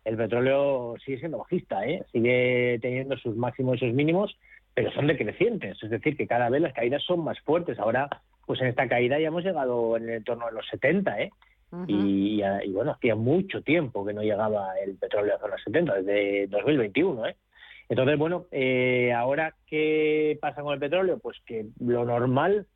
[0.05, 2.03] El petróleo sigue siendo bajista, ¿eh?
[2.11, 4.37] sigue teniendo sus máximos y sus mínimos,
[4.75, 5.81] pero son decrecientes.
[5.81, 7.79] Es decir, que cada vez las caídas son más fuertes.
[7.79, 8.09] Ahora,
[8.45, 11.31] pues en esta caída ya hemos llegado en el entorno de los 70, ¿eh?
[11.87, 12.41] Y,
[12.71, 17.27] bueno, hacía mucho tiempo que no llegaba el petróleo a zona 70, desde 2021.
[17.27, 17.35] ¿eh?
[17.89, 21.19] Entonces, bueno, eh, ahora, ¿qué pasa con el petróleo?
[21.19, 22.67] Pues que lo normal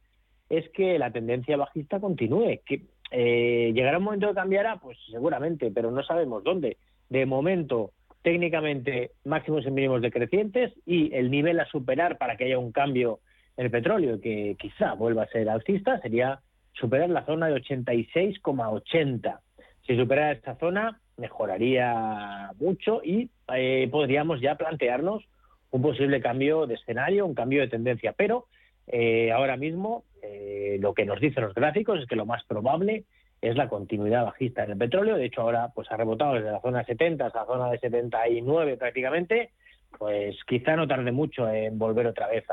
[0.50, 2.60] es que la tendencia bajista continúe.
[2.66, 2.82] Que
[3.12, 6.78] eh, llegará un momento que cambiará, pues seguramente, pero no sabemos dónde.
[7.10, 12.58] De momento, técnicamente, máximos y mínimos decrecientes y el nivel a superar para que haya
[12.58, 13.20] un cambio
[13.58, 16.40] en el petróleo, que quizá vuelva a ser alcista, sería
[16.74, 19.40] superar la zona de 86,80.
[19.86, 25.24] Si superara esta zona, mejoraría mucho y eh, podríamos ya plantearnos
[25.72, 28.14] un posible cambio de escenario, un cambio de tendencia.
[28.14, 28.48] Pero
[28.88, 33.06] eh, ahora mismo eh, lo que nos dicen los gráficos es que lo más probable
[33.42, 35.16] es la continuidad bajista en el petróleo.
[35.16, 38.78] De hecho, ahora pues ha rebotado desde la zona 70 hasta la zona de 79
[38.78, 39.52] prácticamente.
[39.98, 42.46] Pues quizá no tarde mucho en volver otra vez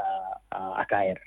[0.50, 1.20] a caer.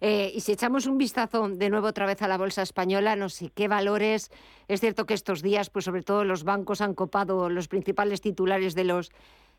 [0.00, 3.28] Eh, y si echamos un vistazo de nuevo otra vez a la bolsa española, no
[3.28, 4.30] sé qué valores.
[4.68, 8.74] Es cierto que estos días, pues sobre todo los bancos han copado los principales titulares
[8.74, 9.10] de los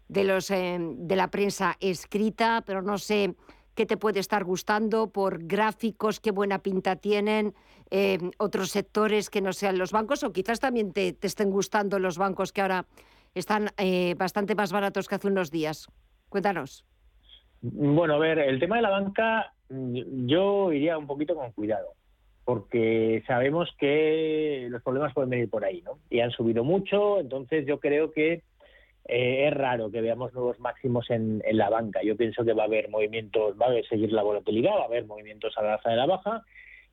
[0.07, 3.35] de los eh, de la prensa escrita, pero no sé
[3.75, 7.53] qué te puede estar gustando por gráficos, qué buena pinta tienen,
[7.91, 11.99] eh, otros sectores que no sean los bancos, o quizás también te, te estén gustando
[11.99, 12.85] los bancos que ahora
[13.35, 13.69] están
[14.17, 15.87] bastante más baratos que hace unos días.
[16.29, 16.85] Cuéntanos.
[17.61, 21.93] Bueno, a ver, el tema de la banca yo iría un poquito con cuidado,
[22.45, 25.99] porque sabemos que los problemas pueden venir por ahí, ¿no?
[26.09, 28.43] Y han subido mucho, entonces yo creo que
[29.05, 32.01] eh, es raro que veamos nuevos máximos en, la banca.
[32.03, 35.05] Yo pienso que va a haber movimientos, va a seguir la volatilidad, va a haber
[35.05, 36.43] movimientos a la alza de la baja,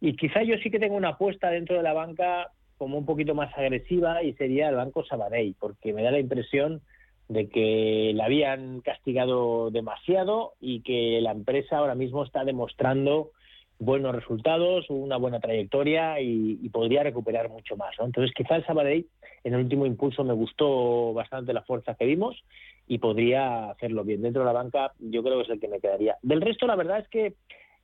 [0.01, 3.35] y quizá yo sí que tengo una apuesta dentro de la banca como un poquito
[3.35, 6.83] más agresiva y sería el Banco Sabadell, porque me da la impresión
[7.29, 13.31] de que la habían castigado demasiado y que la empresa ahora mismo está demostrando
[13.79, 17.95] buenos resultados, una buena trayectoria y, podría recuperar mucho más.
[17.99, 19.07] Entonces, quizá el Sabadell
[19.45, 22.43] en el último impulso me gustó bastante la fuerza que vimos
[22.87, 24.22] y podría hacerlo bien.
[24.22, 26.16] Dentro de la banca yo creo que es el que me quedaría.
[26.22, 27.35] Del resto, la verdad es que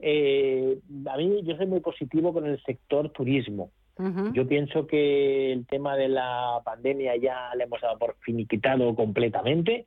[0.00, 3.70] eh, a mí yo soy muy positivo con el sector turismo.
[4.32, 9.86] Yo pienso que el tema de la pandemia ya le hemos dado por finiquitado completamente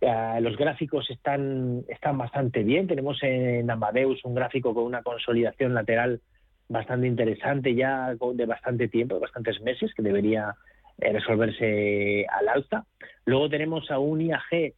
[0.00, 2.86] Eh, los gráficos están, están bastante bien.
[2.86, 6.20] Tenemos en Amadeus un gráfico con una consolidación lateral
[6.68, 10.54] bastante interesante ya de bastante tiempo, de bastantes meses, que debería
[10.98, 12.84] eh, resolverse al alza.
[13.24, 14.74] Luego tenemos a un IAG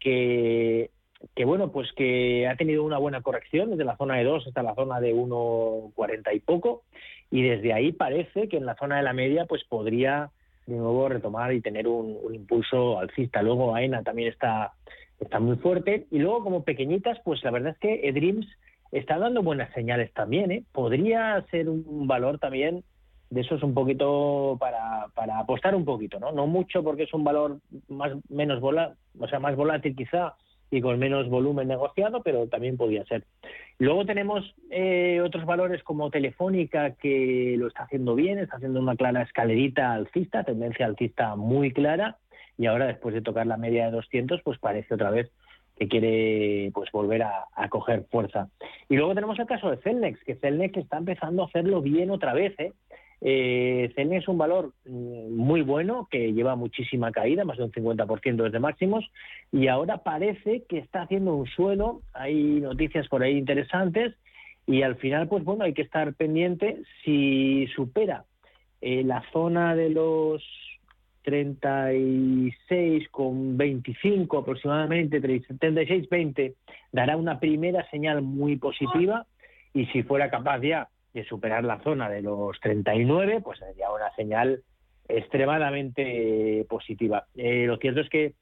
[0.00, 0.90] que,
[1.34, 4.62] que, bueno, pues que ha tenido una buena corrección desde la zona de 2 hasta
[4.62, 6.82] la zona de 1,40 y poco,
[7.30, 10.30] y desde ahí parece que en la zona de la media pues podría
[10.66, 13.42] de nuevo retomar y tener un, impulso alcista.
[13.42, 14.72] Luego AENA también está,
[15.20, 16.06] está muy fuerte.
[16.10, 18.46] Y luego como pequeñitas, pues la verdad es que eDreams
[18.92, 20.50] está dando buenas señales también.
[20.52, 20.64] ¿eh?
[20.72, 22.82] Podría ser un valor también
[23.30, 26.30] de esos un poquito para, para apostar un poquito, ¿no?
[26.30, 27.58] No mucho porque es un valor
[27.88, 30.34] más menos o sea, más volátil quizá
[30.70, 33.24] y con menos volumen negociado, pero también podría ser.
[33.78, 38.96] Luego tenemos eh, otros valores como Telefónica, que lo está haciendo bien, está haciendo una
[38.96, 42.18] clara escalerita alcista, tendencia alcista muy clara,
[42.56, 45.30] y ahora después de tocar la media de 200, pues parece otra vez
[45.76, 48.48] que quiere pues volver a, coger fuerza.
[48.88, 52.32] Y luego tenemos el caso de Celnex, que Celnex está empezando a hacerlo bien otra
[52.32, 52.72] vez, ¿eh?
[53.26, 58.42] Eh, es un valor mm, muy bueno que lleva muchísima caída, más de un 50%
[58.42, 59.10] desde máximos,
[59.50, 62.02] y ahora parece que está haciendo un suelo.
[62.12, 64.14] Hay noticias por ahí interesantes
[64.66, 68.24] y al final, pues bueno, hay que estar pendiente si supera
[68.82, 70.42] eh, la zona de los
[71.22, 76.54] 36 con 25 aproximadamente, 36, 20,
[76.92, 79.24] dará una primera señal muy positiva
[79.72, 84.14] y si fuera capaz ya de superar la zona de los 39, pues sería una
[84.14, 84.62] señal
[85.08, 87.26] extremadamente positiva.
[87.36, 88.34] Eh, lo cierto es que,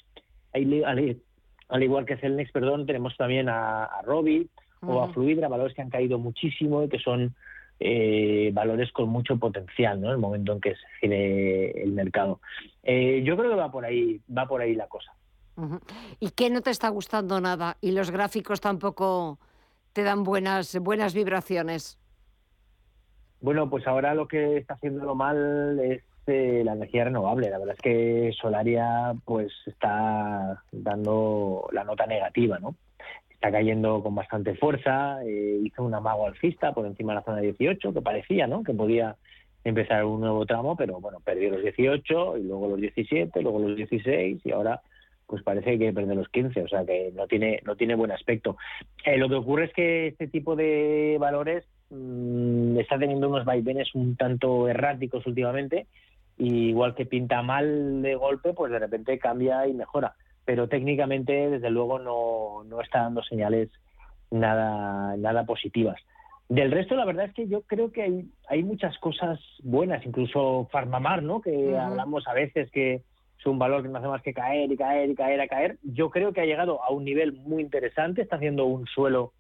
[0.52, 4.48] al, igual que Celnex, perdón, tenemos también a, a Robi
[4.80, 7.34] o a Fluidra, valores que han caído muchísimo y que son
[7.78, 10.08] eh, valores con mucho potencial, ¿no?
[10.08, 12.40] En el momento en que se gire el mercado.
[12.82, 15.12] Eh, yo creo que va por ahí, va por ahí la cosa.
[16.18, 17.76] ¿Y qué no te está gustando nada?
[17.80, 19.38] Y los gráficos tampoco
[19.92, 21.98] te dan buenas, buenas vibraciones.
[23.42, 27.50] Bueno, pues ahora lo que está haciéndolo mal es eh, la energía renovable.
[27.50, 32.76] La verdad es que Solaria pues está dando la nota negativa, ¿no?
[33.30, 37.40] Está cayendo con bastante fuerza, eh, hizo un amago alcista por encima de la zona
[37.40, 38.62] 18, que parecía, ¿no?
[38.62, 39.16] Que podía
[39.64, 43.76] empezar un nuevo tramo, pero bueno, perdió los 18 y luego los 17, luego los
[43.76, 44.80] 16 y ahora
[45.26, 48.56] pues parece que perder los 15, o sea que no tiene no tiene buen aspecto.
[49.04, 53.94] Eh, lo que ocurre es que este tipo de valores Mm, está teniendo unos vaivenes
[53.94, 55.86] un tanto erráticos últimamente,
[56.38, 60.14] y igual que pinta mal de golpe, pues de repente cambia y mejora.
[60.46, 63.68] Pero técnicamente, desde luego, no, no está dando señales
[64.30, 66.00] nada, nada positivas.
[66.48, 70.68] Del resto, la verdad es que yo creo que hay, hay muchas cosas buenas, incluso
[70.72, 71.40] Farmamar, ¿no?
[71.40, 73.02] que hablamos a veces que
[73.38, 75.78] es un valor que no hace más que caer y caer y caer a caer.
[75.82, 79.32] Yo creo que ha llegado a un nivel muy interesante, está haciendo un suelo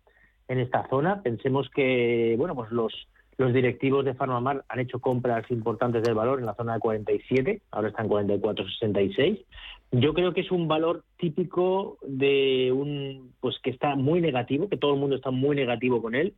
[0.48, 1.22] en esta zona.
[1.22, 2.92] Pensemos que, bueno, pues los,
[3.38, 7.62] los directivos de Farmamar han hecho compras importantes del valor en la zona de 47,
[7.70, 9.44] ahora está en 44,66.
[9.92, 14.78] Yo creo que es un valor típico de un, pues que está muy negativo, que
[14.78, 16.34] todo el mundo está muy negativo con él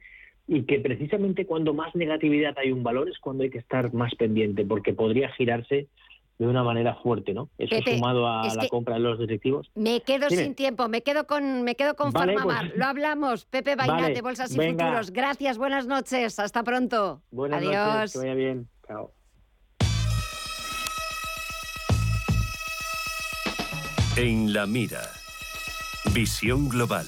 [0.46, 4.14] y que precisamente cuando más negatividad hay un valor es cuando hay que estar más
[4.14, 5.86] pendiente, porque podría girarse
[6.38, 7.48] de una manera fuerte, ¿no?
[7.58, 9.70] Eso sumado a la compra de los directivos.
[9.74, 12.68] Me quedo sin tiempo, me quedo con me quedo con Farmamar.
[12.68, 13.44] Pues Lo hablamos.
[13.44, 15.10] Pepe Bainate, Bolsas y Futuros.
[15.10, 17.22] Gracias, buenas noches, hasta pronto.
[17.30, 17.94] Buenas Adiós.
[17.94, 18.68] noches, que vaya bien.
[18.86, 19.12] Chao.
[24.16, 25.02] En la mira.
[26.12, 27.06] Visión global.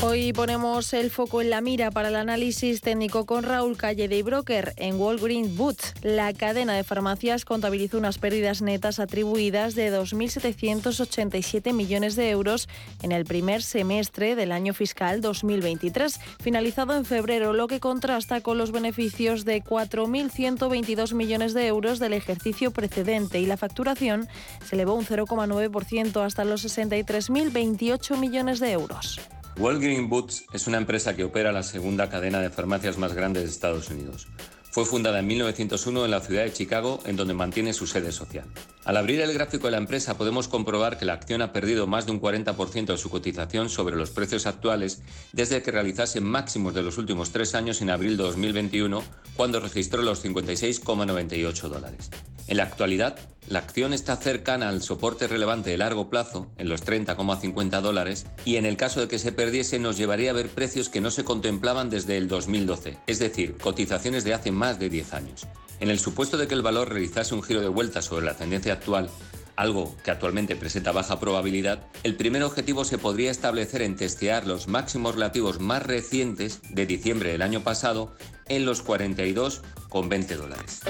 [0.00, 4.22] Hoy ponemos el foco en la mira para el análisis técnico con Raúl Calle de
[4.22, 5.94] Broker en Walgreens Boots.
[6.02, 12.68] La cadena de farmacias contabilizó unas pérdidas netas atribuidas de 2.787 millones de euros
[13.02, 18.56] en el primer semestre del año fiscal 2023, finalizado en febrero, lo que contrasta con
[18.56, 24.28] los beneficios de 4.122 millones de euros del ejercicio precedente y la facturación
[24.64, 29.18] se elevó un 0,9% hasta los 63.028 millones de euros.
[29.58, 33.46] Walgreens Boots es una empresa que opera la segunda cadena de farmacias más grande de
[33.46, 34.28] Estados Unidos.
[34.70, 38.44] Fue fundada en 1901 en la ciudad de Chicago, en donde mantiene su sede social.
[38.84, 42.06] Al abrir el gráfico de la empresa podemos comprobar que la acción ha perdido más
[42.06, 45.02] de un 40% de su cotización sobre los precios actuales
[45.32, 49.02] desde que realizase máximos de los últimos tres años en abril de 2021,
[49.34, 52.10] cuando registró los 56,98 dólares.
[52.46, 53.18] En la actualidad,
[53.48, 58.56] la acción está cercana al soporte relevante de largo plazo, en los 30,50 dólares, y
[58.56, 61.24] en el caso de que se perdiese nos llevaría a ver precios que no se
[61.24, 65.46] contemplaban desde el 2012, es decir, cotizaciones de hace más de 10 años.
[65.80, 68.72] En el supuesto de que el valor realizase un giro de vuelta sobre la tendencia
[68.72, 69.08] actual,
[69.56, 74.68] algo que actualmente presenta baja probabilidad, el primer objetivo se podría establecer en testear los
[74.68, 78.14] máximos relativos más recientes de diciembre del año pasado
[78.48, 80.80] en los 42,20 dólares.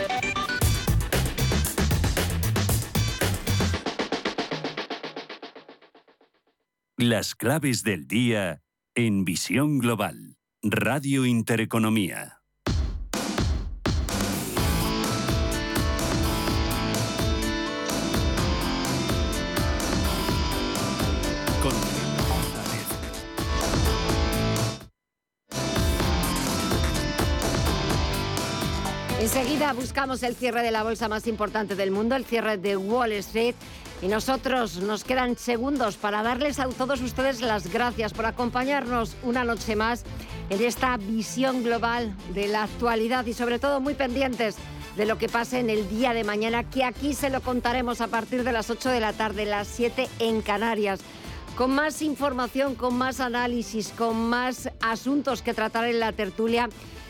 [7.01, 8.61] Las claves del día
[8.97, 12.41] en Visión Global, Radio Intereconomía.
[29.21, 33.13] Enseguida buscamos el cierre de la bolsa más importante del mundo, el cierre de Wall
[33.13, 33.55] Street.
[34.01, 39.43] Y nosotros nos quedan segundos para darles a todos ustedes las gracias por acompañarnos una
[39.43, 40.05] noche más
[40.51, 44.57] en esta visión global de la actualidad y sobre todo muy pendientes
[44.97, 48.09] de lo que pase en el día de mañana, que aquí se lo contaremos a
[48.09, 51.01] partir de las 8 de la tarde, las 7 en Canarias
[51.59, 56.69] con más información, con más análisis, con más asuntos que tratar en la tertulia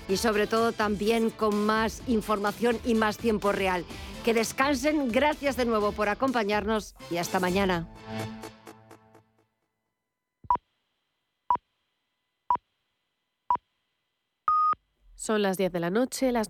[0.09, 3.85] y sobre todo también con más información y más tiempo real.
[4.25, 7.87] Que descansen, gracias de nuevo por acompañarnos y hasta mañana.
[15.29, 16.47] Son las 10 de la noche, las